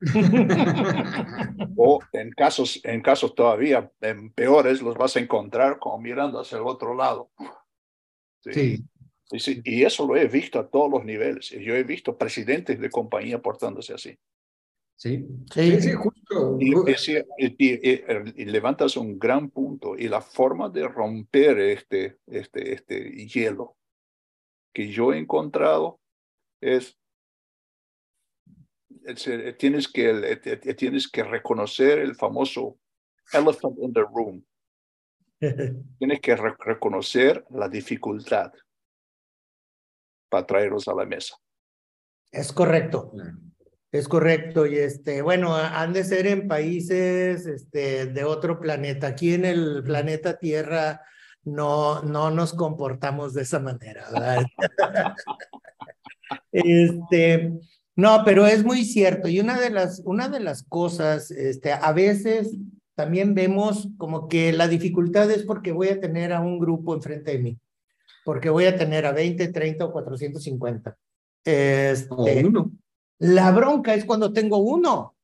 o 1.76 2.00
en 2.12 2.30
casos, 2.32 2.80
en 2.84 3.00
casos 3.00 3.34
todavía 3.34 3.90
en 4.02 4.30
peores, 4.30 4.82
los 4.82 4.94
vas 4.96 5.16
a 5.16 5.20
encontrar 5.20 5.78
como 5.78 5.98
mirando 5.98 6.38
hacia 6.40 6.58
el 6.58 6.66
otro 6.66 6.94
lado. 6.94 7.30
Sí. 8.40 8.52
sí. 8.52 8.84
Y, 9.30 9.82
eso 9.82 10.06
lo 10.06 10.16
he 10.16 10.28
visto 10.28 10.58
a 10.58 10.68
todos 10.68 10.90
los 10.90 11.04
niveles. 11.04 11.50
Yo 11.50 11.74
he 11.74 11.82
visto 11.82 12.16
presidentes 12.16 12.78
de 12.78 12.90
compañía 12.90 13.42
portándose 13.42 13.94
así. 13.94 14.16
Sí, 14.94 15.26
sí, 15.50 15.92
justo. 15.92 16.56
Y, 16.58 16.72
y, 17.58 18.44
levantas 18.44 18.96
un 18.96 19.18
gran 19.18 19.50
punto. 19.50 19.96
Y 19.96 20.08
la 20.08 20.20
forma 20.20 20.70
de 20.70 20.86
romper 20.86 21.58
este, 21.58 22.18
este, 22.26 22.72
este 22.72 23.26
hielo 23.26 23.76
que 24.72 24.88
yo 24.88 25.12
he 25.12 25.18
encontrado 25.18 26.00
es, 26.60 26.96
eh, 29.06 29.54
tienes, 29.58 29.88
que, 29.88 30.10
eh, 30.10 30.74
tienes 30.74 31.08
que 31.08 31.24
reconocer 31.24 31.98
el 31.98 32.14
famoso 32.14 32.78
elephant 33.32 33.76
in 33.80 33.92
the 33.92 34.02
room. 34.02 34.44
tienes 35.98 36.20
que 36.20 36.36
reconocer 36.36 37.44
la 37.50 37.68
dificultad 37.68 38.52
para 40.28 40.46
traerlos 40.46 40.88
a 40.88 40.94
la 40.94 41.04
mesa. 41.04 41.36
Es 42.32 42.52
correcto. 42.52 43.12
Es 43.92 44.08
correcto. 44.08 44.66
Y 44.66 44.76
este, 44.76 45.22
bueno, 45.22 45.54
han 45.54 45.92
de 45.92 46.04
ser 46.04 46.26
en 46.26 46.48
países 46.48 47.46
este, 47.46 48.06
de 48.06 48.24
otro 48.24 48.60
planeta. 48.60 49.08
Aquí 49.08 49.34
en 49.34 49.44
el 49.44 49.82
planeta 49.84 50.38
Tierra 50.38 51.02
no, 51.44 52.02
no 52.02 52.30
nos 52.30 52.52
comportamos 52.52 53.34
de 53.34 53.42
esa 53.42 53.60
manera. 53.60 54.06
Este, 56.50 57.52
no, 57.94 58.22
pero 58.24 58.46
es 58.46 58.64
muy 58.64 58.84
cierto. 58.84 59.28
Y 59.28 59.38
una 59.40 59.60
de 59.60 59.70
las, 59.70 60.02
una 60.04 60.28
de 60.28 60.40
las 60.40 60.64
cosas, 60.64 61.30
este, 61.30 61.72
a 61.72 61.92
veces 61.92 62.56
también 62.96 63.34
vemos 63.34 63.88
como 63.96 64.26
que 64.26 64.52
la 64.52 64.66
dificultad 64.66 65.30
es 65.30 65.44
porque 65.44 65.70
voy 65.70 65.88
a 65.88 66.00
tener 66.00 66.32
a 66.32 66.40
un 66.40 66.58
grupo 66.58 66.94
enfrente 66.94 67.32
de 67.32 67.38
mí, 67.38 67.58
porque 68.26 68.50
voy 68.50 68.64
a 68.64 68.76
tener 68.76 69.06
a 69.06 69.12
20, 69.12 69.52
30 69.52 69.84
o 69.84 69.92
450. 69.92 70.98
Este, 71.44 72.44
uno. 72.44 72.72
La 73.20 73.52
bronca 73.52 73.94
es 73.94 74.04
cuando 74.04 74.32
tengo 74.32 74.58
uno, 74.58 75.14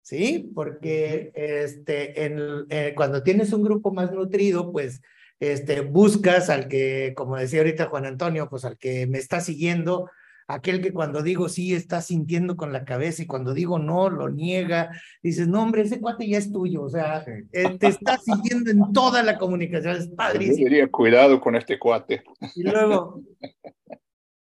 ¿sí? 0.00 0.50
Porque 0.54 1.30
este, 1.34 2.24
en, 2.24 2.64
eh, 2.70 2.94
cuando 2.96 3.22
tienes 3.22 3.52
un 3.52 3.62
grupo 3.62 3.92
más 3.92 4.12
nutrido, 4.12 4.72
pues 4.72 5.02
este, 5.38 5.82
buscas 5.82 6.48
al 6.48 6.68
que, 6.68 7.12
como 7.14 7.36
decía 7.36 7.60
ahorita 7.60 7.90
Juan 7.90 8.06
Antonio, 8.06 8.48
pues 8.48 8.64
al 8.64 8.78
que 8.78 9.06
me 9.06 9.18
está 9.18 9.42
siguiendo, 9.42 10.08
aquel 10.48 10.80
que 10.80 10.92
cuando 10.92 11.22
digo 11.22 11.48
sí 11.48 11.74
está 11.74 12.00
sintiendo 12.00 12.56
con 12.56 12.72
la 12.72 12.84
cabeza 12.84 13.22
y 13.22 13.26
cuando 13.26 13.52
digo 13.52 13.78
no 13.78 14.08
lo 14.08 14.30
niega, 14.30 14.90
dices, 15.22 15.46
no 15.46 15.62
hombre, 15.62 15.82
ese 15.82 16.00
cuate 16.00 16.26
ya 16.26 16.38
es 16.38 16.50
tuyo, 16.50 16.82
o 16.82 16.88
sea, 16.88 17.24
te 17.24 17.86
está 17.86 18.16
siguiendo 18.18 18.70
en 18.70 18.92
toda 18.92 19.22
la 19.22 19.36
comunicación, 19.36 19.96
es 19.96 20.08
padrísimo. 20.08 20.58
Yo 20.58 20.64
diría, 20.64 20.90
cuidado 20.90 21.40
con 21.40 21.54
este 21.54 21.78
cuate. 21.78 22.24
Y 22.56 22.62
luego, 22.62 23.22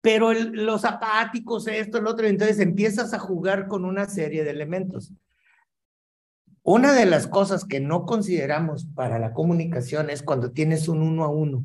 pero 0.01 0.33
los 0.33 0.85
apáticos, 0.85 1.67
esto, 1.67 1.99
el 1.99 2.07
otro, 2.07 2.27
entonces 2.27 2.61
empiezas 2.61 3.13
a 3.13 3.19
jugar 3.19 3.67
con 3.67 3.85
una 3.85 4.09
serie 4.09 4.45
de 4.45 4.51
elementos. 4.51 5.13
Una 6.63 6.93
de 6.93 7.07
las 7.07 7.27
cosas 7.27 7.65
que 7.65 7.81
no 7.81 8.05
consideramos 8.05 8.87
para 8.95 9.19
la 9.19 9.33
comunicación 9.33 10.09
es 10.09 10.23
cuando 10.23 10.53
tienes 10.53 10.89
un 10.89 11.03
uno 11.03 11.25
a 11.25 11.29
uno 11.29 11.65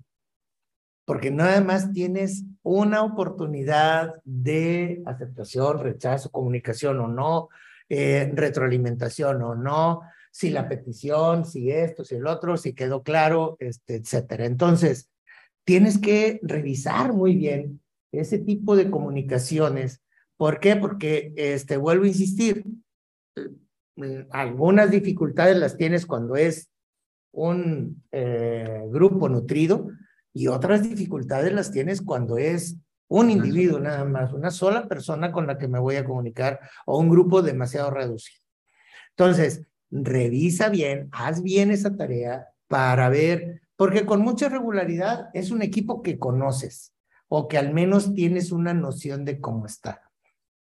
porque 1.06 1.32
nada 1.32 1.62
más 1.62 1.94
tienes 1.94 2.44
una 2.64 3.04
oportunidad 3.04 4.16
de 4.24 5.04
aceptación, 5.06 5.80
rechazo, 5.80 6.32
comunicación 6.32 7.00
o 7.00 7.08
no, 7.08 7.50
eh, 7.90 8.32
retroalimentación 8.34 9.42
o 9.44 9.56
no, 9.56 10.02
si 10.32 10.50
la 10.50 10.68
petición, 10.68 11.46
si 11.46 11.72
esto, 11.72 12.04
si 12.04 12.16
el 12.16 12.28
otro, 12.28 12.58
si 12.58 12.74
quedó 12.74 13.04
claro, 13.04 13.56
este, 13.60 13.96
etcétera. 13.96 14.46
Entonces, 14.46 15.10
tienes 15.64 16.00
que 16.00 16.40
revisar 16.42 17.14
muy 17.14 17.36
bien 17.36 17.82
ese 18.12 18.40
tipo 18.40 18.76
de 18.76 18.90
comunicaciones. 18.90 20.02
¿Por 20.38 20.60
qué? 20.60 20.76
Porque, 20.76 21.34
este, 21.38 21.78
vuelvo 21.78 22.06
a 22.06 22.10
insistir, 22.10 22.66
eh, 23.38 24.28
algunas 24.32 24.92
dificultades 24.92 25.58
las 25.58 25.78
tienes 25.78 26.06
cuando 26.06 26.36
es 26.36 26.70
un 27.32 28.04
eh, 28.12 28.84
grupo 28.88 29.30
nutrido, 29.30 29.90
y 30.36 30.48
otras 30.48 30.84
dificultades 30.84 31.54
las 31.54 31.72
tienes 31.72 32.02
cuando 32.02 32.38
es 32.38 32.76
un 33.08 33.30
individuo 33.30 33.80
nada 33.80 34.04
más, 34.04 34.34
una 34.34 34.52
sola 34.52 34.86
persona 34.86 35.32
con 35.32 35.48
la 35.48 35.58
que 35.58 35.70
me 35.70 35.80
voy 35.80 35.96
a 35.96 36.04
comunicar 36.04 36.60
o 36.86 37.00
un 37.00 37.10
grupo 37.10 37.42
demasiado 37.42 37.90
reducido. 37.90 38.44
Entonces, 39.12 39.66
revisa 39.90 40.68
bien, 40.68 41.08
haz 41.14 41.42
bien 41.42 41.72
esa 41.72 41.96
tarea 41.96 42.50
para 42.68 43.08
ver, 43.08 43.62
porque 43.78 44.06
con 44.06 44.22
mucha 44.22 44.50
regularidad 44.50 45.30
es 45.34 45.52
un 45.52 45.62
equipo 45.62 46.02
que 46.02 46.20
conoces 46.20 46.94
o 47.30 47.48
que 47.48 47.58
al 47.58 47.74
menos 47.74 48.14
tienes 48.14 48.52
una 48.52 48.74
noción 48.74 49.24
de 49.24 49.40
cómo 49.40 49.66
está. 49.66 50.02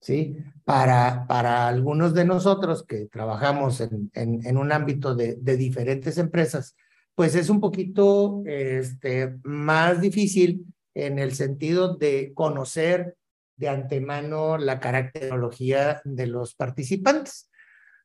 ¿Sí? 0.02 0.36
Para, 0.66 1.28
para 1.28 1.70
algunos 1.70 2.14
de 2.14 2.26
nosotros 2.26 2.84
que 2.86 3.06
trabajamos 3.06 3.80
en, 3.80 4.12
en, 4.16 4.46
en 4.46 4.58
un 4.58 4.74
ámbito 4.74 5.16
de, 5.16 5.36
de 5.36 5.56
diferentes 5.56 6.18
empresas, 6.18 6.76
pues 7.16 7.36
es 7.36 7.49
un 7.49 7.59
poquito 7.59 8.41
este, 8.45 9.38
más 9.43 10.01
difícil 10.01 10.66
en 10.93 11.20
el 11.20 11.34
sentido 11.34 11.95
de 11.95 12.32
conocer 12.34 13.16
de 13.57 13.70
antemano 13.70 14.57
la 14.57 14.80
caracterología 14.80 16.01
de 16.03 16.28
los 16.28 16.55
participantes. 16.55 17.49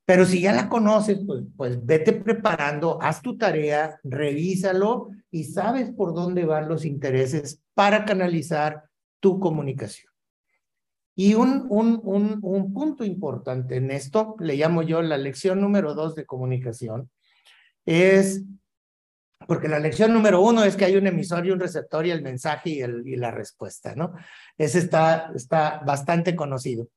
Pero 0.05 0.25
si 0.25 0.41
ya 0.41 0.53
la 0.53 0.69
conoces, 0.69 1.19
pues, 1.27 1.43
pues 1.57 1.85
vete 1.85 2.13
preparando, 2.13 2.99
haz 3.03 3.23
tu 3.23 3.37
tarea, 3.37 3.99
revísalo 4.05 5.11
y 5.33 5.45
sabes 5.45 5.91
por 5.91 6.15
dónde 6.15 6.45
van 6.45 6.69
los 6.69 6.85
intereses 6.85 7.61
para 7.75 8.05
canalizar 8.05 8.85
tu 9.19 9.41
comunicación. 9.41 10.13
Y 11.17 11.35
un, 11.35 11.67
un, 11.71 11.99
un, 12.05 12.39
un 12.43 12.73
punto 12.73 13.03
importante 13.03 13.77
en 13.77 13.91
esto, 13.91 14.37
le 14.39 14.55
llamo 14.55 14.83
yo 14.83 15.03
la 15.03 15.17
lección 15.17 15.61
número 15.61 15.95
dos 15.95 16.15
de 16.15 16.27
comunicación, 16.27 17.11
es 17.87 18.45
porque 19.47 19.69
la 19.69 19.79
lección 19.79 20.13
número 20.13 20.41
uno 20.41 20.65
es 20.65 20.77
que 20.77 20.85
hay 20.85 20.97
un 20.97 21.07
emisor 21.07 21.47
y 21.47 21.51
un 21.51 21.61
receptor 21.61 22.07
y 22.07 22.11
el 22.11 22.23
mensaje 22.23 22.71
y, 22.71 23.17
la 23.17 23.31
respuesta, 23.31 23.95
¿no? 23.95 24.15
Ese 24.57 24.79
está, 24.79 25.31
está 25.35 25.83
bastante 25.87 26.35
conocido. 26.35 26.89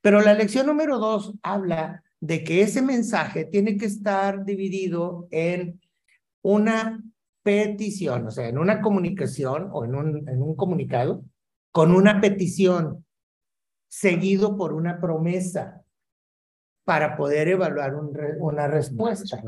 Pero 0.00 0.20
la 0.20 0.34
lección 0.34 0.66
número 0.66 0.98
dos 0.98 1.34
habla 1.42 2.02
de 2.20 2.44
que 2.44 2.62
ese 2.62 2.82
mensaje 2.82 3.44
tiene 3.44 3.76
que 3.76 3.86
estar 3.86 4.44
dividido 4.44 5.28
en 5.30 5.80
una 6.42 7.02
petición, 7.42 8.26
o 8.26 8.30
sea, 8.30 8.48
en 8.48 8.58
una 8.58 8.80
comunicación 8.80 9.70
o 9.72 9.84
en 9.84 9.94
un 9.94 10.56
comunicado, 10.56 11.24
con 11.72 11.92
una 11.92 12.20
petición 12.20 13.04
seguido 13.88 14.56
por 14.56 14.72
una 14.72 15.00
promesa 15.00 15.82
para 16.84 17.16
poder 17.16 17.48
evaluar 17.48 17.94
una 17.94 18.66
respuesta. 18.66 19.42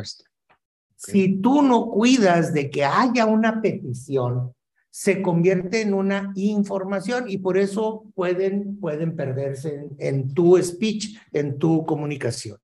Si 1.02 1.40
tú 1.40 1.62
no 1.62 1.88
cuidas 1.88 2.52
de 2.52 2.68
que 2.68 2.84
haya 2.84 3.24
una 3.24 3.62
petición, 3.62 4.54
se 4.90 5.22
convierte 5.22 5.80
en 5.80 5.94
una 5.94 6.30
información 6.34 7.24
y 7.26 7.38
por 7.38 7.56
eso 7.56 8.04
pueden, 8.14 8.78
pueden 8.78 9.16
perderse 9.16 9.88
en, 9.98 10.34
tu 10.34 10.62
speech, 10.62 11.16
en 11.32 11.58
tu 11.58 11.86
comunicación. 11.86 12.58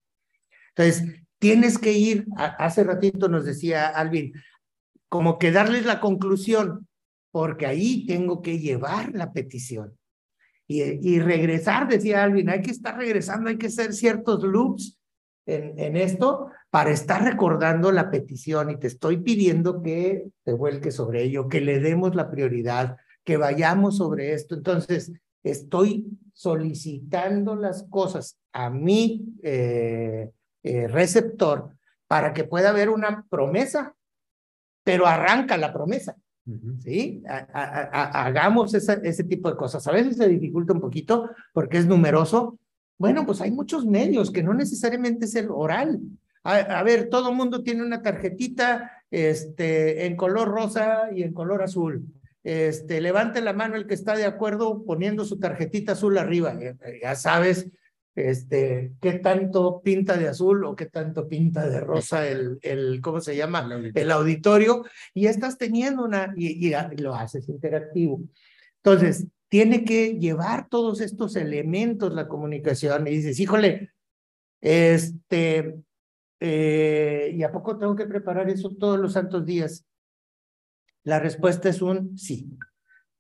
Entonces, 0.75 1.25
tienes 1.39 1.79
que 1.79 1.93
ir, 1.93 2.27
hace 2.37 2.85
ratito 2.85 3.27
nos 3.31 3.47
decía 3.47 3.89
Alvin, 3.89 4.35
como 5.09 5.39
que 5.39 5.51
darles 5.51 5.87
la 5.87 5.99
conclusión, 6.01 6.87
porque 7.31 7.65
ahí 7.65 8.05
tengo 8.05 8.43
que 8.43 8.59
llevar 8.59 9.15
la 9.15 9.33
petición. 9.33 9.97
Y, 10.69 10.83
y 10.83 11.21
regresar, 11.21 11.89
decía 11.89 12.23
Alvin, 12.23 12.51
hay 12.51 12.61
que 12.61 12.73
estar 12.73 12.99
regresando, 12.99 13.49
hay 13.49 13.57
que 13.57 13.69
hacer 13.69 13.95
ciertos 13.95 14.43
loops 14.43 14.99
en, 15.47 15.79
en 15.79 15.97
esto 15.97 16.51
para 16.71 16.91
estar 16.91 17.25
recordando 17.25 17.93
la 17.93 18.11
petición 18.11 18.71
y 18.71 18.77
te 18.77 18.89
estoy 18.89 19.19
pidiendo 19.19 19.83
que 19.83 20.29
te 20.45 20.53
vuelques 20.53 20.95
sobre 20.95 21.23
ello, 21.23 21.49
que 21.49 21.61
le 21.61 21.81
demos 21.81 22.15
la 22.15 22.31
prioridad, 22.31 22.97
que 23.25 23.37
vayamos 23.37 23.97
sobre 23.97 24.35
esto. 24.35 24.55
Entonces, 24.55 25.13
estoy 25.43 26.07
solicitando 26.33 27.57
las 27.57 27.85
cosas 27.89 28.37
a 28.53 28.71
mi 28.71 29.25
eh, 29.43 30.31
eh, 30.63 30.89
receptor 30.89 31.71
para 32.07 32.33
que 32.33 32.45
pueda 32.45 32.71
haber 32.71 32.91
una 32.91 33.25
promesa, 33.29 33.95
pero 34.85 35.07
arranca 35.07 35.57
la 35.57 35.73
promesa. 35.73 36.17
¿Sí? 36.79 37.25
hagamos 37.27 38.73
ese 38.73 39.25
tipo 39.25 39.51
de 39.51 39.57
cosas. 39.57 39.85
A 39.89 39.91
veces 39.91 40.17
se 40.17 40.29
dificulta 40.29 40.73
un 40.73 40.81
poquito 40.81 41.31
porque 41.53 41.79
es 41.79 41.87
numeroso. 41.87 42.61
Bueno, 42.99 43.27
pues 43.27 43.41
hay 43.41 43.51
muchos 43.51 43.85
medios 43.85 44.31
que 44.31 44.43
no 44.43 44.55
necesariamente 44.55 45.27
es 45.27 45.35
el 45.35 45.51
oral. 45.51 46.01
A, 46.43 46.83
ver, 46.85 47.09
todo 47.09 47.33
mundo 47.33 47.63
tiene 47.63 47.83
una 47.83 48.03
tarjetita 48.03 49.03
este, 49.11 50.07
en 50.07 50.17
color 50.17 50.49
rosa 50.49 51.09
y 51.13 51.23
en 51.25 51.33
color 51.33 51.63
azul. 51.63 52.07
Este, 52.45 53.01
levante 53.01 53.41
la 53.41 53.53
mano 53.53 53.75
el 53.75 53.89
que 53.89 53.95
está 53.95 54.15
de 54.15 54.25
acuerdo 54.25 54.85
poniendo 54.85 55.25
su 55.25 55.41
tarjetita 55.41 55.93
azul 55.93 56.17
arriba. 56.17 56.57
Ya, 57.03 57.17
sabes 57.17 57.69
este, 58.15 58.93
qué 59.01 59.15
tanto 59.15 59.83
pinta 59.83 60.17
de 60.17 60.29
azul 60.29 60.65
o 60.65 60.77
qué 60.77 60.87
tanto 60.87 61.27
pinta 61.27 61.69
de 61.69 61.81
rosa 61.81 62.27
el, 62.29 62.61
el 62.63 63.01
¿cómo 63.03 63.21
se 63.21 63.35
llama? 63.35 63.69
El 63.93 64.11
auditorio. 64.13 64.85
Y 65.13 65.27
estás 65.27 65.59
teniendo 65.59 66.05
una, 66.05 66.33
y, 66.37 66.69
y 66.69 66.97
lo 66.99 67.15
haces 67.17 67.49
interactivo. 67.49 68.21
Entonces, 68.77 69.27
tiene 69.49 69.85
que 69.85 70.19
llevar 70.19 70.69
todos 70.69 71.01
estos 71.01 71.37
elementos 71.37 72.13
la 72.13 72.29
comunicación 72.29 73.07
y 73.07 73.11
dices, 73.11 73.39
híjole, 73.41 73.93
este, 74.61 75.85
eh, 76.41 77.33
¿Y 77.35 77.43
a 77.43 77.53
poco 77.53 77.79
tengo 77.79 77.97
que 77.97 78.07
preparar 78.07 78.51
eso 78.51 78.71
todos 78.71 78.99
los 78.99 79.15
santos 79.15 79.45
días? 79.45 79.87
La 81.05 81.19
respuesta 81.19 81.69
es 81.69 81.81
un 81.83 82.19
sí. 82.19 82.51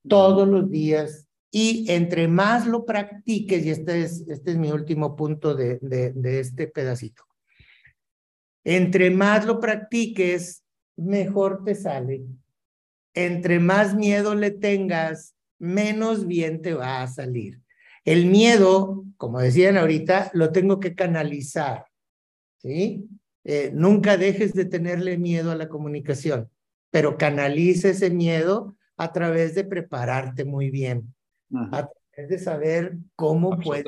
Todos 0.07 0.47
los 0.47 0.71
días. 0.71 1.29
Y 1.51 1.91
entre 1.91 2.29
más 2.29 2.67
lo 2.67 2.85
practiques, 2.85 3.65
y 3.65 3.71
este 3.71 4.03
es, 4.03 4.25
este 4.29 4.51
es 4.51 4.57
mi 4.59 4.71
último 4.71 5.17
punto 5.17 5.55
de, 5.55 5.79
de, 5.81 6.13
de 6.13 6.41
este 6.41 6.67
pedacito, 6.67 7.25
entre 8.65 9.11
más 9.11 9.47
lo 9.47 9.61
practiques, 9.61 10.65
mejor 10.97 11.65
te 11.65 11.75
sale. 11.75 12.25
Entre 13.15 13.61
más 13.61 13.95
miedo 13.95 14.35
le 14.35 14.51
tengas, 14.51 15.36
menos 15.59 16.27
bien 16.27 16.63
te 16.63 16.75
va 16.75 17.03
a 17.03 17.07
salir. 17.07 17.61
El 18.05 18.27
miedo, 18.27 19.05
como 19.17 19.41
decían 19.41 19.77
ahorita, 19.77 20.31
lo 20.33 20.53
tengo 20.53 20.79
que 20.79 20.95
canalizar. 20.95 21.87
¿sí? 22.59 23.09
Eh, 23.45 23.71
nunca 23.75 24.17
dejes 24.17 24.55
de 24.55 24.65
tenerle 24.65 25.19
miedo 25.19 25.51
a 25.51 25.57
la 25.57 25.69
comunicación, 25.69 26.51
pero 26.91 27.17
canaliza 27.17 27.91
ese 27.91 28.11
miedo 28.11 28.77
a 28.97 29.13
través 29.13 29.55
de 29.55 29.65
prepararte 29.65 30.45
muy 30.45 30.71
bien, 30.71 31.15
a 31.73 31.89
través 31.89 32.31
de 32.31 32.39
saber 32.39 32.97
cómo 33.15 33.59
puedes 33.59 33.85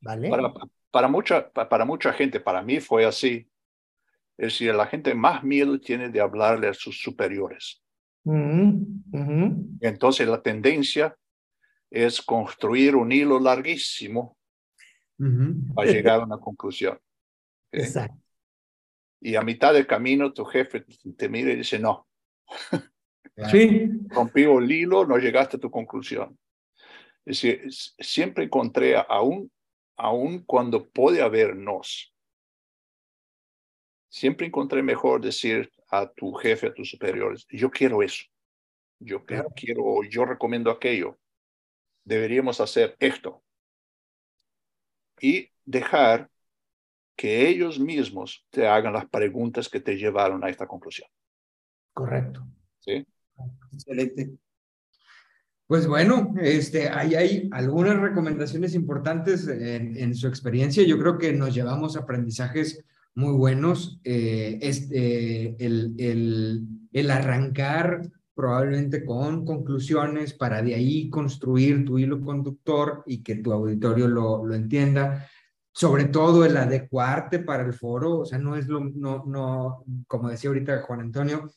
¿vale? 0.00 0.28
Para, 0.28 0.52
para, 0.90 1.08
mucha, 1.08 1.50
para 1.50 1.84
mucha 1.84 2.12
gente, 2.12 2.40
para 2.40 2.60
mí 2.60 2.80
fue 2.80 3.06
así. 3.06 3.48
Es 4.36 4.52
decir, 4.52 4.74
la 4.74 4.86
gente 4.86 5.14
más 5.14 5.44
miedo 5.44 5.78
tiene 5.78 6.08
de 6.08 6.20
hablarle 6.20 6.68
a 6.68 6.74
sus 6.74 7.00
superiores. 7.00 7.83
Entonces 8.24 10.26
la 10.26 10.42
tendencia 10.42 11.16
es 11.90 12.22
construir 12.22 12.96
un 12.96 13.12
hilo 13.12 13.38
larguísimo 13.38 14.36
para 15.74 15.90
llegar 15.90 16.20
a 16.20 16.24
una 16.24 16.38
conclusión. 16.38 16.98
Exacto. 17.70 18.18
Y 19.20 19.36
a 19.36 19.42
mitad 19.42 19.72
del 19.72 19.86
camino 19.86 20.32
tu 20.32 20.44
jefe 20.44 20.84
te 21.16 21.28
mira 21.28 21.52
y 21.52 21.56
dice, 21.56 21.78
no. 21.78 22.06
Sí. 23.50 23.90
Rompí 24.08 24.42
el 24.42 24.70
hilo, 24.70 25.06
no 25.06 25.18
llegaste 25.18 25.56
a 25.56 25.60
tu 25.60 25.70
conclusión. 25.70 26.38
Es 27.24 27.40
decir, 27.40 27.62
siempre 27.98 28.44
encontré, 28.44 28.96
aún, 28.96 29.50
aún 29.96 30.44
cuando 30.44 30.88
puede 30.88 31.22
haber 31.22 31.56
nos, 31.56 32.14
siempre 34.08 34.46
encontré 34.46 34.82
mejor 34.82 35.20
decir 35.20 35.72
a 35.98 36.12
tu 36.12 36.32
jefe, 36.34 36.68
a 36.68 36.74
tus 36.74 36.90
superiores, 36.90 37.46
yo 37.50 37.70
quiero 37.70 38.02
eso. 38.02 38.24
Yo 39.00 39.24
quiero, 39.24 40.02
yo 40.08 40.24
recomiendo 40.24 40.70
aquello. 40.70 41.18
Deberíamos 42.04 42.60
hacer 42.60 42.96
esto. 42.98 43.42
Y 45.20 45.50
dejar 45.64 46.30
que 47.16 47.48
ellos 47.48 47.78
mismos 47.78 48.46
te 48.50 48.66
hagan 48.66 48.92
las 48.92 49.06
preguntas 49.08 49.68
que 49.68 49.80
te 49.80 49.96
llevaron 49.96 50.42
a 50.44 50.48
esta 50.48 50.66
conclusión. 50.66 51.08
Correcto. 51.92 52.46
Sí. 52.80 53.06
Excelente. 53.72 54.38
Pues 55.66 55.86
bueno, 55.86 56.34
este, 56.42 56.88
ahí 56.88 57.14
hay 57.14 57.48
algunas 57.52 57.98
recomendaciones 57.98 58.74
importantes 58.74 59.48
en, 59.48 60.14
su 60.14 60.28
experiencia. 60.28 60.84
Yo 60.84 60.98
creo 60.98 61.16
que 61.16 61.32
nos 61.32 61.54
llevamos 61.54 61.96
aprendizajes 61.96 62.84
muy 63.14 63.32
buenos. 63.32 64.00
Eh, 64.04 64.58
este, 64.62 65.64
el, 65.64 65.94
el, 65.98 66.66
el 66.92 67.10
arrancar 67.10 68.02
probablemente 68.34 69.04
con 69.04 69.44
conclusiones 69.44 70.34
para 70.34 70.60
de 70.62 70.74
ahí 70.74 71.08
construir 71.08 71.84
tu 71.84 71.98
hilo 71.98 72.20
conductor 72.20 73.04
y 73.06 73.22
que 73.22 73.36
tu 73.36 73.52
auditorio 73.52 74.08
lo, 74.08 74.44
lo 74.44 74.54
entienda 74.54 75.28
sobre 75.74 76.04
todo 76.04 76.44
el 76.44 76.56
adecuarte 76.56 77.40
para 77.40 77.64
el 77.64 77.74
foro, 77.74 78.20
o 78.20 78.24
sea, 78.24 78.38
no 78.38 78.56
es 78.56 78.68
lo, 78.68 78.78
no, 78.78 79.24
no, 79.26 79.84
como 80.06 80.28
decía 80.28 80.48
ahorita 80.48 80.82
Juan 80.82 81.00
Antonio, 81.00 81.50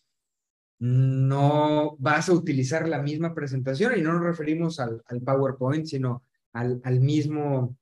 no 0.79 1.95
vas 1.99 2.27
a 2.27 2.33
utilizar 2.33 2.87
la 2.87 2.99
misma 2.99 3.35
presentación 3.35 3.93
y 3.95 4.01
no 4.01 4.13
nos 4.13 4.23
referimos 4.23 4.79
al, 4.79 5.03
al 5.05 5.21
PowerPoint, 5.21 5.85
sino 5.85 6.23
al, 6.53 6.81
al 6.83 6.99
mismo 6.99 7.77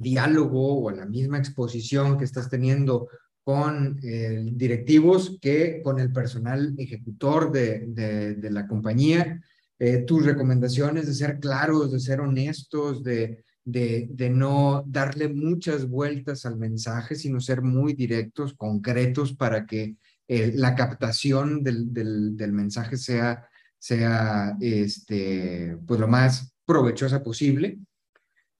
diálogo 0.00 0.80
o 0.80 0.88
a 0.88 0.94
la 0.94 1.06
misma 1.06 1.38
exposición 1.38 2.18
que 2.18 2.24
estás 2.24 2.48
teniendo 2.48 3.08
con 3.44 4.00
eh, 4.02 4.42
directivos 4.52 5.38
que 5.40 5.82
con 5.82 6.00
el 6.00 6.10
personal 6.12 6.74
ejecutor 6.78 7.52
de, 7.52 7.84
de, 7.88 8.50
la 8.50 8.66
compañía. 8.66 9.42
Eh, 9.78 9.98
tus 9.98 10.24
recomendaciones 10.24 11.06
de 11.06 11.14
ser 11.14 11.38
claros, 11.40 11.92
de 11.92 12.00
ser 12.00 12.20
honestos, 12.20 13.04
de, 13.04 13.44
de, 13.62 14.08
de, 14.10 14.30
no 14.30 14.82
darle 14.86 15.28
muchas 15.28 15.86
vueltas 15.86 16.46
al 16.46 16.56
mensaje, 16.56 17.16
sino 17.16 17.38
ser 17.38 17.60
muy 17.60 17.92
directos, 17.92 18.54
concretos, 18.54 19.34
para 19.34 19.66
que 19.66 19.96
eh, 20.26 20.52
la 20.54 20.74
captación 20.74 21.62
del, 21.62 21.92
del, 21.92 22.36
del, 22.36 22.52
mensaje 22.52 22.96
sea, 22.96 23.46
sea 23.78 24.56
este, 24.58 25.76
pues 25.86 26.00
lo 26.00 26.08
más 26.08 26.54
provechosa 26.64 27.22
posible. 27.22 27.78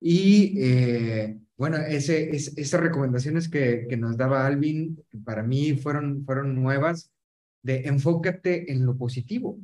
Y 0.06 0.52
eh, 0.58 1.38
bueno, 1.56 1.78
ese, 1.78 2.36
es, 2.36 2.58
esas 2.58 2.78
recomendaciones 2.82 3.48
que, 3.48 3.86
que 3.88 3.96
nos 3.96 4.18
daba 4.18 4.46
Alvin, 4.46 5.02
para 5.24 5.42
mí 5.42 5.76
fueron, 5.76 6.26
fueron 6.26 6.54
nuevas, 6.54 7.10
de 7.62 7.88
enfócate 7.88 8.70
en 8.70 8.84
lo 8.84 8.98
positivo. 8.98 9.58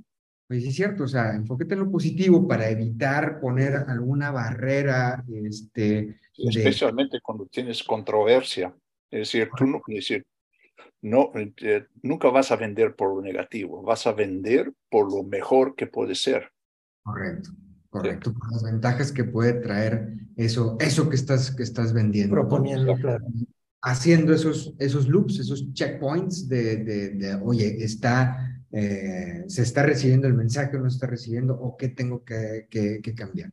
Pues 0.49 0.65
es 0.65 0.75
cierto, 0.75 1.05
o 1.05 1.09
sea, 1.09 1.35
enfóquete 1.35 1.75
en 1.75 1.81
lo 1.81 1.91
positivo 1.91 2.49
para 2.49 2.71
evitar 2.71 3.39
poner 3.39 3.75
alguna 3.87 4.31
barrera. 4.31 5.23
Este, 5.31 6.19
Especialmente 6.39 7.21
cuando 7.21 7.45
tienes 7.45 7.85
controversia. 7.85 8.75
Es 9.11 9.21
decir, 9.21 9.51
tú 9.55 9.67
no, 9.67 9.83
decir, 9.89 10.25
no, 11.03 11.33
eh, 11.35 11.85
nunca 12.01 12.31
vas 12.31 12.51
a 12.51 12.57
vender 12.57 12.97
por 12.97 13.15
lo 13.15 13.21
negativo, 13.21 13.83
vas 13.83 14.07
a 14.07 14.13
vender 14.13 14.73
por 14.89 15.13
lo 15.13 15.23
mejor 15.23 15.75
que 15.75 15.87
puede 15.87 16.15
ser. 16.15 16.51
Correcto, 17.03 17.51
correcto, 17.91 18.33
por 18.33 18.53
las 18.53 18.63
ventajas 18.63 19.13
que 19.13 19.25
puede 19.25 19.55
traer 19.55 20.15
eso, 20.37 20.77
eso 20.81 21.09
que 21.09 21.17
estás, 21.17 21.51
que 21.51 21.63
estás 21.63 21.93
vendiendo. 21.93 22.35
Proponiendo, 22.35 22.97
claro. 22.97 23.27
Haciendo 23.83 24.33
esos, 24.35 24.75
esos 24.79 25.09
loops, 25.09 25.39
esos 25.39 25.73
checkpoints 25.73 26.49
de, 26.49 26.77
de, 26.79 27.11
de 27.11 27.35
oye, 27.35 27.83
está 27.83 28.51
eh, 28.73 29.45
se 29.49 29.63
está 29.63 29.83
recibiendo 29.83 30.29
el 30.29 30.35
mensaje 30.35 30.77
o 30.77 30.81
no 30.81 30.87
está 30.87 31.07
recibiendo 31.07 31.55
o 31.55 31.77
qué 31.77 31.89
tengo 31.89 32.25
que, 32.25 32.69
que, 32.71 33.15
cambiar. 33.15 33.53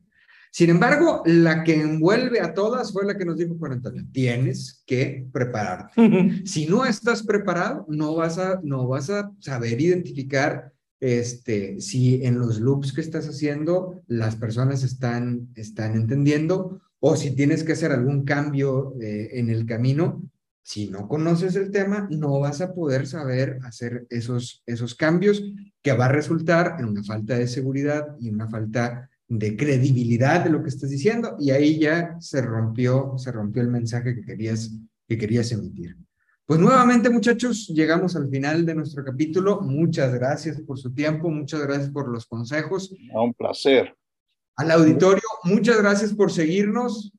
Sin 0.52 0.70
embargo, 0.70 1.22
la 1.26 1.64
que 1.64 1.80
envuelve 1.80 2.40
a 2.40 2.54
todas 2.54 2.92
fue 2.92 3.04
la 3.04 3.18
que 3.18 3.24
nos 3.24 3.36
dijo 3.36 3.56
Juan 3.58 3.72
Antonio, 3.72 4.04
tienes 4.12 4.82
que 4.86 5.26
prepararte. 5.32 5.92
si 6.46 6.66
no 6.66 6.86
estás 6.86 7.22
preparado, 7.24 7.84
no 7.88 8.14
vas 8.14 8.38
a, 8.38 8.60
no 8.62 8.86
vas 8.86 9.10
a 9.10 9.30
saber 9.40 9.80
identificar 9.80 10.72
este, 11.00 11.80
si 11.80 12.24
en 12.24 12.38
los 12.38 12.60
loops 12.60 12.92
que 12.92 13.00
estás 13.00 13.28
haciendo 13.28 14.02
las 14.06 14.36
personas 14.36 14.82
están, 14.82 15.48
están 15.54 15.94
entendiendo 15.94 16.80
o 17.00 17.16
si 17.16 17.34
tienes 17.34 17.62
que 17.62 17.72
hacer 17.72 17.92
algún 17.92 18.24
cambio 18.24 18.94
eh, 19.00 19.30
en 19.34 19.50
el 19.50 19.66
camino. 19.66 20.22
Si 20.62 20.88
no 20.90 21.08
conoces 21.08 21.56
el 21.56 21.70
tema, 21.70 22.08
no 22.10 22.40
vas 22.40 22.60
a 22.60 22.74
poder 22.74 23.06
saber 23.06 23.58
hacer 23.62 24.06
esos, 24.10 24.62
esos 24.66 24.94
cambios 24.94 25.42
que 25.82 25.92
va 25.92 26.06
a 26.06 26.12
resultar 26.12 26.76
en 26.78 26.86
una 26.86 27.02
falta 27.02 27.38
de 27.38 27.46
seguridad 27.46 28.04
y 28.18 28.28
una 28.28 28.48
falta 28.48 29.08
de 29.28 29.56
credibilidad 29.56 30.44
de 30.44 30.50
lo 30.50 30.62
que 30.62 30.68
estás 30.68 30.90
diciendo 30.90 31.36
y 31.38 31.50
ahí 31.50 31.78
ya 31.78 32.16
se 32.18 32.42
rompió, 32.42 33.14
se 33.18 33.30
rompió 33.30 33.62
el 33.62 33.68
mensaje 33.68 34.14
que 34.14 34.22
querías, 34.22 34.70
que 35.06 35.16
querías 35.16 35.52
emitir. 35.52 35.96
Pues 36.48 36.60
nuevamente 36.60 37.10
muchachos, 37.10 37.66
llegamos 37.68 38.16
al 38.16 38.30
final 38.30 38.64
de 38.64 38.74
nuestro 38.74 39.04
capítulo. 39.04 39.60
Muchas 39.60 40.14
gracias 40.14 40.58
por 40.62 40.78
su 40.78 40.94
tiempo, 40.94 41.28
muchas 41.28 41.60
gracias 41.60 41.90
por 41.90 42.08
los 42.08 42.24
consejos. 42.24 42.90
Un 43.12 43.34
placer. 43.34 43.94
Al 44.56 44.70
auditorio, 44.70 45.28
muchas 45.44 45.76
gracias 45.76 46.14
por 46.14 46.32
seguirnos. 46.32 47.12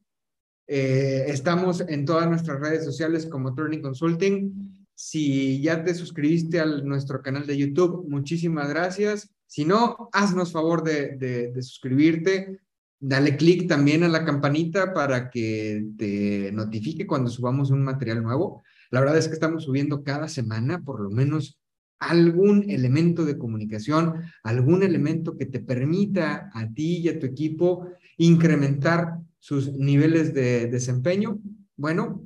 Eh, 0.66 1.26
estamos 1.28 1.80
en 1.82 2.06
todas 2.06 2.28
nuestras 2.28 2.60
redes 2.60 2.84
sociales 2.84 3.28
como 3.28 3.54
Turning 3.54 3.84
Consulting. 3.84 4.88
Si 4.96 5.62
ya 5.62 5.84
te 5.84 5.94
suscribiste 5.94 6.60
a 6.60 6.66
nuestro 6.66 7.22
canal 7.22 7.46
de 7.46 7.56
YouTube, 7.56 8.10
muchísimas 8.10 8.68
gracias. 8.68 9.30
Si 9.46 9.64
no, 9.64 10.10
haznos 10.12 10.54
favor 10.54 10.84
de, 10.84 11.54
suscribirte. 11.62 12.62
Dale 13.00 13.38
clic 13.38 13.68
también 13.68 14.04
a 14.04 14.08
la 14.08 14.26
campanita 14.26 14.92
para 14.92 15.30
que 15.30 15.86
te 16.00 16.52
notifique 16.52 17.06
cuando 17.06 17.30
subamos 17.30 17.70
un 17.70 17.84
material 17.84 18.24
nuevo. 18.24 18.64
La 18.92 19.00
verdad 19.00 19.18
es 19.18 19.28
que 19.28 19.34
estamos 19.34 19.64
subiendo 19.64 20.04
cada 20.04 20.28
semana 20.28 20.82
por 20.82 21.00
lo 21.02 21.10
menos 21.10 21.60
algún 22.00 22.70
elemento 22.70 23.26
de 23.26 23.38
comunicación, 23.38 24.22
algún 24.44 24.84
elemento 24.84 25.38
que 25.38 25.46
te 25.46 25.60
permita 25.60 26.50
a 26.54 26.72
ti 26.74 27.00
y 27.00 27.10
a 27.10 27.20
tu 27.20 27.26
equipo 27.26 27.90
incrementar 28.18 29.20
sus 29.38 29.74
niveles 29.74 30.34
de 30.34 30.68
desempeño. 30.68 31.40
Bueno, 31.76 32.24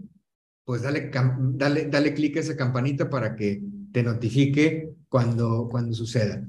pues 0.63 0.83
dale, 0.83 1.11
dale, 1.55 1.87
dale 1.87 2.13
clic 2.13 2.37
a 2.37 2.39
esa 2.41 2.55
campanita 2.55 3.09
para 3.09 3.35
que 3.35 3.61
te 3.91 4.03
notifique 4.03 4.93
cuando, 5.09 5.67
cuando 5.69 5.93
suceda. 5.93 6.45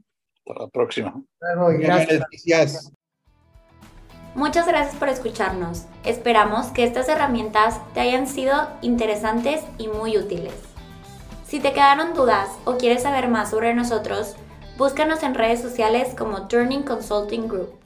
Hasta 0.47 0.65
la 0.65 0.69
próxima. 0.69 1.23
Gracias. 1.79 2.93
Muchas 4.35 4.67
gracias 4.67 4.95
por 4.95 5.09
escucharnos. 5.09 5.87
Esperamos 6.05 6.69
que 6.69 6.85
estas 6.85 7.09
herramientas 7.09 7.81
te 7.95 8.01
hayan 8.01 8.29
sido 8.29 8.69
interesantes 8.81 9.63
y 9.77 9.89
muy 9.89 10.19
útiles. 10.19 10.55
Si 11.45 11.59
te 11.59 11.73
quedaron 11.73 12.15
dudas 12.15 12.49
o 12.65 12.77
quieres 12.77 13.03
saber 13.03 13.29
más 13.29 13.51
sobre 13.51 13.75
nosotros, 13.75 14.37
búscanos 14.79 15.25
en 15.25 15.35
redes 15.35 15.61
sociales 15.61 16.15
como 16.17 16.47
Turning 16.47 16.85
Consulting 16.85 17.49
Group. 17.49 17.80